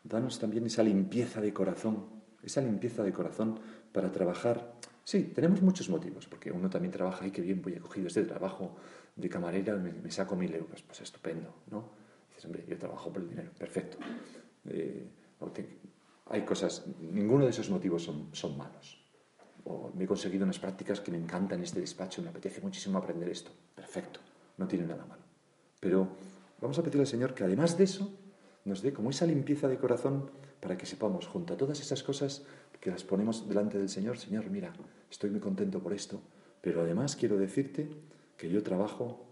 danos 0.03 0.39
también 0.39 0.65
esa 0.65 0.83
limpieza 0.83 1.41
de 1.41 1.53
corazón, 1.53 2.05
esa 2.43 2.61
limpieza 2.61 3.03
de 3.03 3.11
corazón 3.11 3.59
para 3.91 4.11
trabajar. 4.11 4.73
Sí, 5.03 5.31
tenemos 5.35 5.61
muchos 5.61 5.89
motivos, 5.89 6.27
porque 6.27 6.51
uno 6.51 6.69
también 6.69 6.91
trabaja, 6.91 7.25
ay, 7.25 7.31
qué 7.31 7.41
bien, 7.41 7.61
voy 7.61 7.75
a 7.75 7.79
cogido 7.79 8.07
este 8.07 8.23
trabajo 8.23 8.75
de 9.15 9.29
camarera, 9.29 9.75
me, 9.75 10.11
saco 10.11 10.35
mil 10.35 10.53
euros, 10.53 10.81
pues 10.83 11.01
estupendo, 11.01 11.53
¿no? 11.71 12.06
Dices, 12.37 12.45
hombre, 12.45 12.63
yo 12.67 12.77
trabajo 12.77 13.11
por 13.11 13.23
el 13.23 13.29
dinero, 13.29 13.51
perfecto. 13.57 13.97
Eh, 14.69 15.09
hay 16.27 16.45
cosas, 16.45 16.85
ninguno 17.01 17.45
de 17.45 17.49
esos 17.49 17.69
motivos 17.69 18.03
son, 18.03 18.29
son 18.31 18.57
malos 18.57 19.07
o 19.67 19.91
me 19.93 20.05
he 20.05 20.07
conseguido 20.07 20.45
unas 20.45 20.59
prácticas 20.59 21.01
que 21.01 21.11
me 21.11 21.17
encantan 21.17 21.59
en 21.59 21.65
este 21.65 21.81
despacho, 21.81 22.21
me 22.21 22.29
apetece 22.29 22.61
muchísimo 22.61 22.97
aprender 22.97 23.27
esto. 23.29 23.51
Perfecto, 23.75 24.19
no 24.57 24.67
tiene 24.67 24.87
nada 24.87 25.05
malo. 25.05 25.23
Pero 25.79 26.07
vamos 26.61 26.79
a 26.79 26.83
pedirle 26.83 27.01
al 27.01 27.07
Señor 27.07 27.33
que 27.33 27.43
además 27.43 27.77
de 27.77 27.83
eso 27.83 28.17
nos 28.65 28.81
dé 28.81 28.93
como 28.93 29.09
esa 29.09 29.25
limpieza 29.25 29.67
de 29.67 29.77
corazón 29.77 30.31
para 30.61 30.77
que 30.77 30.85
sepamos, 30.85 31.27
junto 31.27 31.53
a 31.53 31.57
todas 31.57 31.79
esas 31.79 32.01
cosas 32.01 32.45
que 32.79 32.89
las 32.89 33.03
ponemos 33.03 33.47
delante 33.47 33.77
del 33.77 33.89
Señor, 33.89 34.17
Señor, 34.17 34.49
mira, 34.49 34.73
estoy 35.11 35.29
muy 35.29 35.39
contento 35.39 35.81
por 35.81 35.93
esto, 35.93 36.21
pero 36.61 36.81
además 36.81 37.15
quiero 37.15 37.37
decirte 37.37 37.89
que 38.37 38.49
yo 38.49 38.63
trabajo 38.63 39.25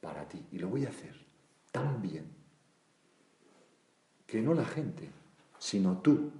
para 0.00 0.26
ti 0.26 0.46
y 0.52 0.58
lo 0.58 0.68
voy 0.68 0.86
a 0.86 0.88
hacer 0.88 1.14
tan 1.70 2.00
bien 2.00 2.41
que 4.32 4.40
no 4.40 4.54
la 4.54 4.64
gente, 4.64 5.10
sino 5.58 5.98
tú, 5.98 6.30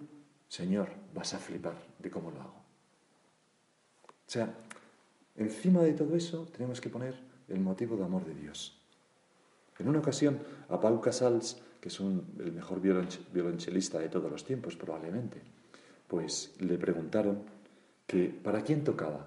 Señor, 0.48 0.88
vas 1.14 1.35
a 1.35 1.38
flipar 1.38 1.74
de 1.98 2.11
cómo 2.11 2.31
lo 2.31 2.40
hago. 2.40 2.55
O 4.07 4.31
sea, 4.33 4.50
encima 5.37 5.83
de 5.83 5.92
todo 5.92 6.16
eso 6.16 6.48
tenemos 6.57 6.81
que 6.81 6.88
poner 6.88 7.14
el 7.48 7.61
motivo 7.61 7.98
de 7.98 8.05
amor 8.05 8.24
de 8.24 8.33
Dios. 8.33 8.81
En 9.78 9.90
una 9.90 9.98
ocasión, 9.98 10.38
a 10.70 10.81
Pau 10.81 11.02
Casals, 11.02 11.61
que 11.83 11.90
es 11.90 12.00
el 12.00 12.52
mejor 12.52 12.81
violonchelista 12.81 13.98
de 13.98 14.09
todos 14.09 14.31
los 14.31 14.42
tiempos 14.42 14.74
probablemente, 14.74 15.42
pues 16.09 16.55
le 16.61 16.78
preguntaron 16.78 17.42
que 18.07 18.31
para 18.31 18.62
quién 18.62 18.85
tocaba, 18.85 19.26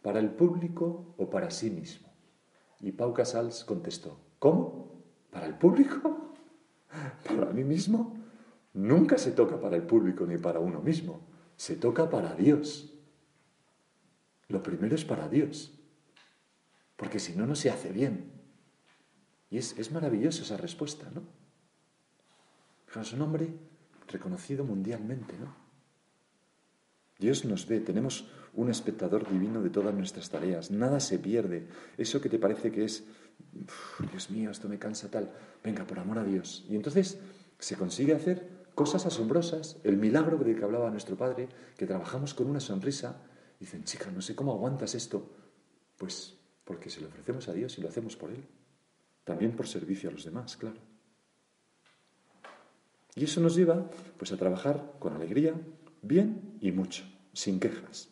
para 0.00 0.20
el 0.20 0.30
público 0.30 1.04
o 1.18 1.28
para 1.28 1.50
sí 1.50 1.68
mismo. 1.68 2.08
Y 2.80 2.92
Pau 2.92 3.12
Casals 3.12 3.62
contestó, 3.66 4.18
¿cómo? 4.38 5.02
¿Para 5.30 5.44
el 5.44 5.58
público? 5.58 6.15
¿Para 7.24 7.52
mí 7.52 7.64
mismo? 7.64 8.16
Nunca 8.74 9.18
se 9.18 9.32
toca 9.32 9.60
para 9.60 9.76
el 9.76 9.82
público 9.82 10.26
ni 10.26 10.38
para 10.38 10.60
uno 10.60 10.80
mismo, 10.80 11.26
se 11.56 11.76
toca 11.76 12.10
para 12.10 12.34
Dios. 12.34 12.92
Lo 14.48 14.62
primero 14.62 14.94
es 14.94 15.04
para 15.04 15.28
Dios, 15.28 15.72
porque 16.96 17.18
si 17.18 17.34
no, 17.34 17.46
no 17.46 17.54
se 17.54 17.70
hace 17.70 17.90
bien. 17.90 18.32
Y 19.50 19.58
es, 19.58 19.78
es 19.78 19.92
maravillosa 19.92 20.42
esa 20.42 20.56
respuesta, 20.56 21.10
¿no? 21.14 21.22
Es 23.00 23.12
un 23.12 23.22
hombre 23.22 23.48
reconocido 24.08 24.64
mundialmente, 24.64 25.36
¿no? 25.38 25.54
Dios 27.18 27.44
nos 27.44 27.66
ve, 27.66 27.80
tenemos 27.80 28.28
un 28.56 28.70
espectador 28.70 29.30
divino 29.30 29.62
de 29.62 29.70
todas 29.70 29.94
nuestras 29.94 30.28
tareas, 30.28 30.70
nada 30.70 30.98
se 31.00 31.18
pierde. 31.18 31.68
Eso 31.96 32.20
que 32.20 32.28
te 32.28 32.38
parece 32.38 32.72
que 32.72 32.84
es, 32.84 33.04
Dios 34.10 34.30
mío, 34.30 34.50
esto 34.50 34.68
me 34.68 34.78
cansa 34.78 35.10
tal, 35.10 35.30
venga, 35.62 35.86
por 35.86 35.98
amor 35.98 36.18
a 36.18 36.24
Dios. 36.24 36.64
Y 36.68 36.76
entonces 36.76 37.18
se 37.58 37.76
consigue 37.76 38.14
hacer 38.14 38.66
cosas 38.74 39.06
asombrosas, 39.06 39.76
el 39.84 39.96
milagro 39.96 40.36
del 40.36 40.56
que 40.56 40.64
hablaba 40.64 40.90
nuestro 40.90 41.16
Padre, 41.16 41.48
que 41.76 41.86
trabajamos 41.86 42.34
con 42.34 42.48
una 42.48 42.60
sonrisa 42.60 43.22
Dicen, 43.58 43.84
chica, 43.84 44.10
no 44.10 44.20
sé 44.20 44.34
cómo 44.34 44.52
aguantas 44.52 44.94
esto. 44.94 45.30
Pues 45.96 46.34
porque 46.64 46.90
se 46.90 47.00
lo 47.00 47.08
ofrecemos 47.08 47.48
a 47.48 47.52
Dios 47.52 47.78
y 47.78 47.82
lo 47.82 47.88
hacemos 47.88 48.16
por 48.16 48.30
Él. 48.30 48.44
También 49.24 49.56
por 49.56 49.66
servicio 49.66 50.10
a 50.10 50.12
los 50.12 50.24
demás, 50.24 50.56
claro. 50.56 50.78
Y 53.14 53.24
eso 53.24 53.40
nos 53.40 53.56
lleva 53.56 53.90
pues 54.18 54.30
a 54.32 54.36
trabajar 54.36 54.94
con 54.98 55.14
alegría, 55.14 55.54
bien 56.02 56.58
y 56.60 56.70
mucho, 56.70 57.04
sin 57.32 57.58
quejas. 57.58 58.10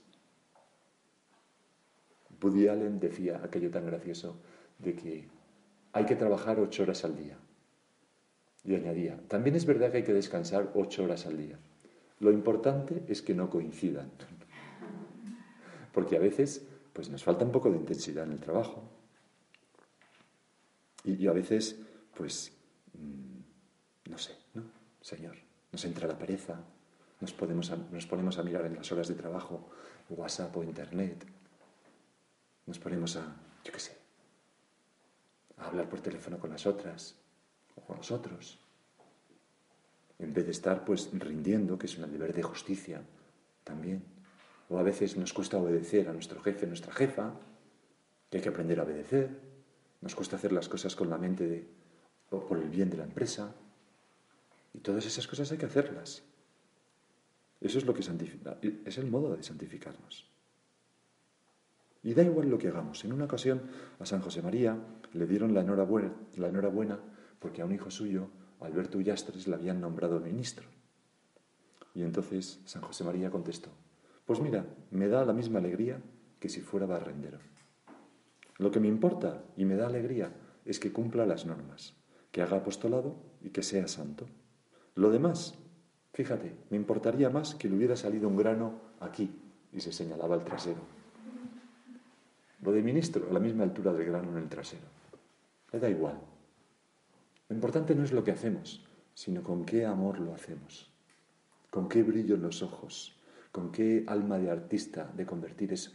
Woody 2.44 2.68
Allen 2.68 3.00
decía 3.00 3.40
aquello 3.42 3.70
tan 3.70 3.86
gracioso 3.86 4.36
de 4.78 4.94
que 4.94 5.28
hay 5.92 6.04
que 6.04 6.16
trabajar 6.16 6.60
ocho 6.60 6.82
horas 6.82 7.04
al 7.04 7.16
día. 7.16 7.38
Y 8.64 8.74
añadía, 8.74 9.18
también 9.28 9.56
es 9.56 9.64
verdad 9.64 9.90
que 9.90 9.98
hay 9.98 10.04
que 10.04 10.12
descansar 10.12 10.70
ocho 10.74 11.04
horas 11.04 11.26
al 11.26 11.38
día. 11.38 11.58
Lo 12.20 12.30
importante 12.30 13.02
es 13.08 13.22
que 13.22 13.34
no 13.34 13.48
coincidan 13.50 14.10
porque 15.92 16.16
a 16.16 16.20
veces 16.20 16.66
pues 16.92 17.08
nos 17.08 17.24
falta 17.24 17.44
un 17.44 17.50
poco 17.50 17.70
de 17.70 17.76
intensidad 17.76 18.24
en 18.24 18.32
el 18.32 18.40
trabajo. 18.40 18.88
Y, 21.02 21.26
a 21.26 21.32
veces, 21.32 21.78
pues, 22.16 22.52
mm, 22.94 24.10
no 24.10 24.16
sé, 24.16 24.32
¿no? 24.54 24.62
Señor, 25.02 25.36
nos 25.70 25.84
entra 25.84 26.08
la 26.08 26.16
pereza, 26.16 26.64
nos, 27.20 27.34
nos 27.90 28.06
ponemos 28.06 28.38
a 28.38 28.42
mirar 28.42 28.64
en 28.64 28.76
las 28.76 28.90
horas 28.90 29.08
de 29.08 29.14
trabajo 29.14 29.68
WhatsApp 30.08 30.56
o 30.56 30.62
Internet, 30.62 31.26
nos 32.66 32.78
ponemos 32.78 33.16
a, 33.16 33.36
yo 33.64 33.72
qué 33.72 33.80
sé, 33.80 33.96
a 35.58 35.66
hablar 35.66 35.88
por 35.88 36.00
teléfono 36.00 36.38
con 36.38 36.50
las 36.50 36.66
otras 36.66 37.16
o 37.76 37.82
con 37.82 37.96
los 37.96 38.10
otros, 38.10 38.58
en 40.18 40.32
vez 40.32 40.44
de 40.46 40.52
estar 40.52 40.84
pues 40.84 41.10
rindiendo, 41.12 41.78
que 41.78 41.86
es 41.86 41.98
un 41.98 42.10
deber 42.10 42.32
de 42.32 42.42
justicia 42.42 43.02
también. 43.64 44.02
O 44.68 44.78
a 44.78 44.82
veces 44.82 45.16
nos 45.16 45.32
cuesta 45.32 45.58
obedecer 45.58 46.08
a 46.08 46.12
nuestro 46.12 46.40
jefe, 46.40 46.66
nuestra 46.66 46.92
jefa, 46.92 47.34
que 48.30 48.38
hay 48.38 48.42
que 48.42 48.48
aprender 48.48 48.80
a 48.80 48.84
obedecer. 48.84 49.28
Nos 50.00 50.14
cuesta 50.14 50.36
hacer 50.36 50.52
las 50.52 50.68
cosas 50.68 50.96
con 50.96 51.10
la 51.10 51.18
mente 51.18 51.46
de, 51.46 51.68
o 52.30 52.46
por 52.46 52.58
el 52.58 52.70
bien 52.70 52.90
de 52.90 52.96
la 52.96 53.04
empresa. 53.04 53.54
Y 54.72 54.78
todas 54.78 55.04
esas 55.04 55.26
cosas 55.26 55.50
hay 55.52 55.58
que 55.58 55.66
hacerlas. 55.66 56.22
Eso 57.60 57.78
es 57.78 57.86
lo 57.86 57.94
que 57.94 58.02
santifica, 58.02 58.58
es 58.62 58.98
el 58.98 59.06
modo 59.06 59.36
de 59.36 59.42
santificarnos. 59.42 60.33
Y 62.04 62.12
da 62.12 62.22
igual 62.22 62.50
lo 62.50 62.58
que 62.58 62.68
hagamos. 62.68 63.04
En 63.04 63.12
una 63.12 63.24
ocasión 63.24 63.62
a 63.98 64.04
San 64.04 64.20
José 64.20 64.42
María 64.42 64.78
le 65.14 65.26
dieron 65.26 65.54
la 65.54 65.62
enhorabuena, 65.62 67.00
porque 67.40 67.62
a 67.62 67.64
un 67.64 67.72
hijo 67.72 67.90
suyo, 67.90 68.28
Alberto 68.60 68.98
Ullastres, 68.98 69.48
le 69.48 69.54
habían 69.54 69.80
nombrado 69.80 70.20
ministro. 70.20 70.68
Y 71.94 72.02
entonces 72.02 72.60
San 72.66 72.82
José 72.82 73.04
María 73.04 73.30
contestó, 73.30 73.70
pues 74.26 74.40
mira, 74.40 74.66
me 74.90 75.08
da 75.08 75.24
la 75.24 75.32
misma 75.32 75.60
alegría 75.60 76.02
que 76.40 76.50
si 76.50 76.60
fuera 76.60 76.86
barrendero. 76.86 77.38
Lo 78.58 78.70
que 78.70 78.80
me 78.80 78.88
importa 78.88 79.42
y 79.56 79.64
me 79.64 79.76
da 79.76 79.86
alegría 79.86 80.32
es 80.66 80.78
que 80.78 80.92
cumpla 80.92 81.24
las 81.24 81.46
normas, 81.46 81.94
que 82.32 82.42
haga 82.42 82.58
apostolado 82.58 83.16
y 83.40 83.50
que 83.50 83.62
sea 83.62 83.88
santo. 83.88 84.26
Lo 84.94 85.10
demás, 85.10 85.58
fíjate, 86.12 86.54
me 86.70 86.76
importaría 86.76 87.30
más 87.30 87.54
que 87.54 87.68
le 87.68 87.76
hubiera 87.76 87.96
salido 87.96 88.28
un 88.28 88.36
grano 88.36 88.80
aquí, 89.00 89.40
y 89.72 89.80
se 89.80 89.92
señalaba 89.92 90.36
el 90.36 90.44
trasero. 90.44 91.03
Lo 92.64 92.72
de 92.72 92.82
ministro, 92.82 93.28
a 93.28 93.32
la 93.32 93.40
misma 93.40 93.64
altura 93.64 93.92
del 93.92 94.06
grano 94.06 94.30
en 94.30 94.38
el 94.38 94.48
trasero. 94.48 94.86
Le 95.70 95.78
da 95.78 95.90
igual. 95.90 96.18
Lo 97.48 97.54
importante 97.54 97.94
no 97.94 98.04
es 98.04 98.12
lo 98.12 98.24
que 98.24 98.30
hacemos, 98.30 98.82
sino 99.12 99.42
con 99.42 99.66
qué 99.66 99.84
amor 99.84 100.18
lo 100.18 100.34
hacemos, 100.34 100.90
con 101.70 101.88
qué 101.88 102.02
brillo 102.02 102.36
en 102.36 102.42
los 102.42 102.62
ojos, 102.62 103.20
con 103.52 103.70
qué 103.70 104.04
alma 104.06 104.38
de 104.38 104.50
artista 104.50 105.12
de 105.14 105.26
convertir 105.26 105.74
eso 105.74 105.92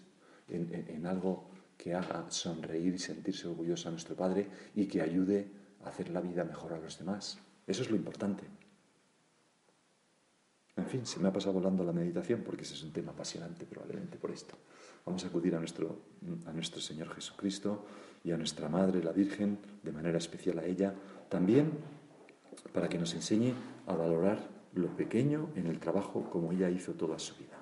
en, 0.47 1.05
algo 1.05 1.49
que 1.77 1.93
haga 1.93 2.29
sonreír 2.29 2.93
y 2.93 2.99
sentirse 2.99 3.47
orgulloso 3.47 3.87
a 3.87 3.91
nuestro 3.91 4.15
Padre 4.15 4.47
y 4.75 4.85
que 4.85 5.01
ayude 5.01 5.47
a 5.83 5.89
hacer 5.89 6.09
la 6.09 6.21
vida 6.21 6.43
mejor 6.43 6.73
a 6.73 6.79
los 6.79 6.99
demás. 6.99 7.39
Eso 7.65 7.81
es 7.81 7.89
lo 7.89 7.95
importante. 7.95 8.43
En 10.79 10.85
fin, 10.85 11.05
se 11.05 11.19
me 11.19 11.27
ha 11.27 11.33
pasado 11.33 11.55
volando 11.55 11.83
la 11.83 11.91
meditación 11.91 12.41
porque 12.41 12.63
ese 12.63 12.73
es 12.73 12.83
un 12.83 12.93
tema 12.93 13.11
apasionante 13.11 13.65
probablemente 13.65 14.17
por 14.17 14.31
esto. 14.31 14.55
Vamos 15.05 15.25
a 15.25 15.27
acudir 15.27 15.53
a 15.53 15.59
nuestro, 15.59 15.97
a 16.45 16.53
nuestro 16.53 16.79
Señor 16.79 17.09
Jesucristo 17.13 17.85
y 18.23 18.31
a 18.31 18.37
nuestra 18.37 18.69
Madre, 18.69 19.03
la 19.03 19.11
Virgen, 19.11 19.57
de 19.83 19.91
manera 19.91 20.17
especial 20.17 20.57
a 20.59 20.65
ella, 20.65 20.93
también 21.27 21.71
para 22.73 22.87
que 22.87 22.97
nos 22.97 23.13
enseñe 23.13 23.53
a 23.87 23.93
valorar 23.93 24.39
lo 24.73 24.87
pequeño 24.95 25.49
en 25.55 25.67
el 25.67 25.79
trabajo 25.79 26.29
como 26.31 26.53
ella 26.53 26.69
hizo 26.69 26.93
toda 26.93 27.19
su 27.19 27.35
vida. 27.35 27.57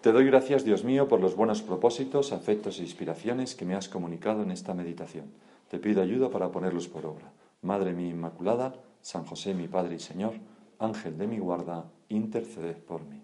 Te 0.00 0.12
doy 0.12 0.26
gracias, 0.26 0.64
Dios 0.64 0.84
mío, 0.84 1.08
por 1.08 1.20
los 1.20 1.34
buenos 1.34 1.62
propósitos, 1.62 2.32
afectos 2.32 2.78
e 2.78 2.82
inspiraciones 2.82 3.56
que 3.56 3.64
me 3.64 3.74
has 3.74 3.88
comunicado 3.88 4.42
en 4.44 4.52
esta 4.52 4.72
meditación. 4.72 5.26
Te 5.68 5.80
pido 5.80 6.00
ayuda 6.00 6.30
para 6.30 6.52
ponerlos 6.52 6.86
por 6.86 7.06
obra. 7.06 7.32
Madre 7.60 7.92
mía 7.92 8.10
Inmaculada, 8.10 8.74
San 9.00 9.24
José 9.24 9.52
mi 9.52 9.66
Padre 9.66 9.96
y 9.96 9.98
Señor, 9.98 10.34
Ángel 10.78 11.18
de 11.18 11.26
mi 11.26 11.38
guarda, 11.38 11.86
interceded 12.16 12.76
por 12.76 13.02
mí. 13.04 13.21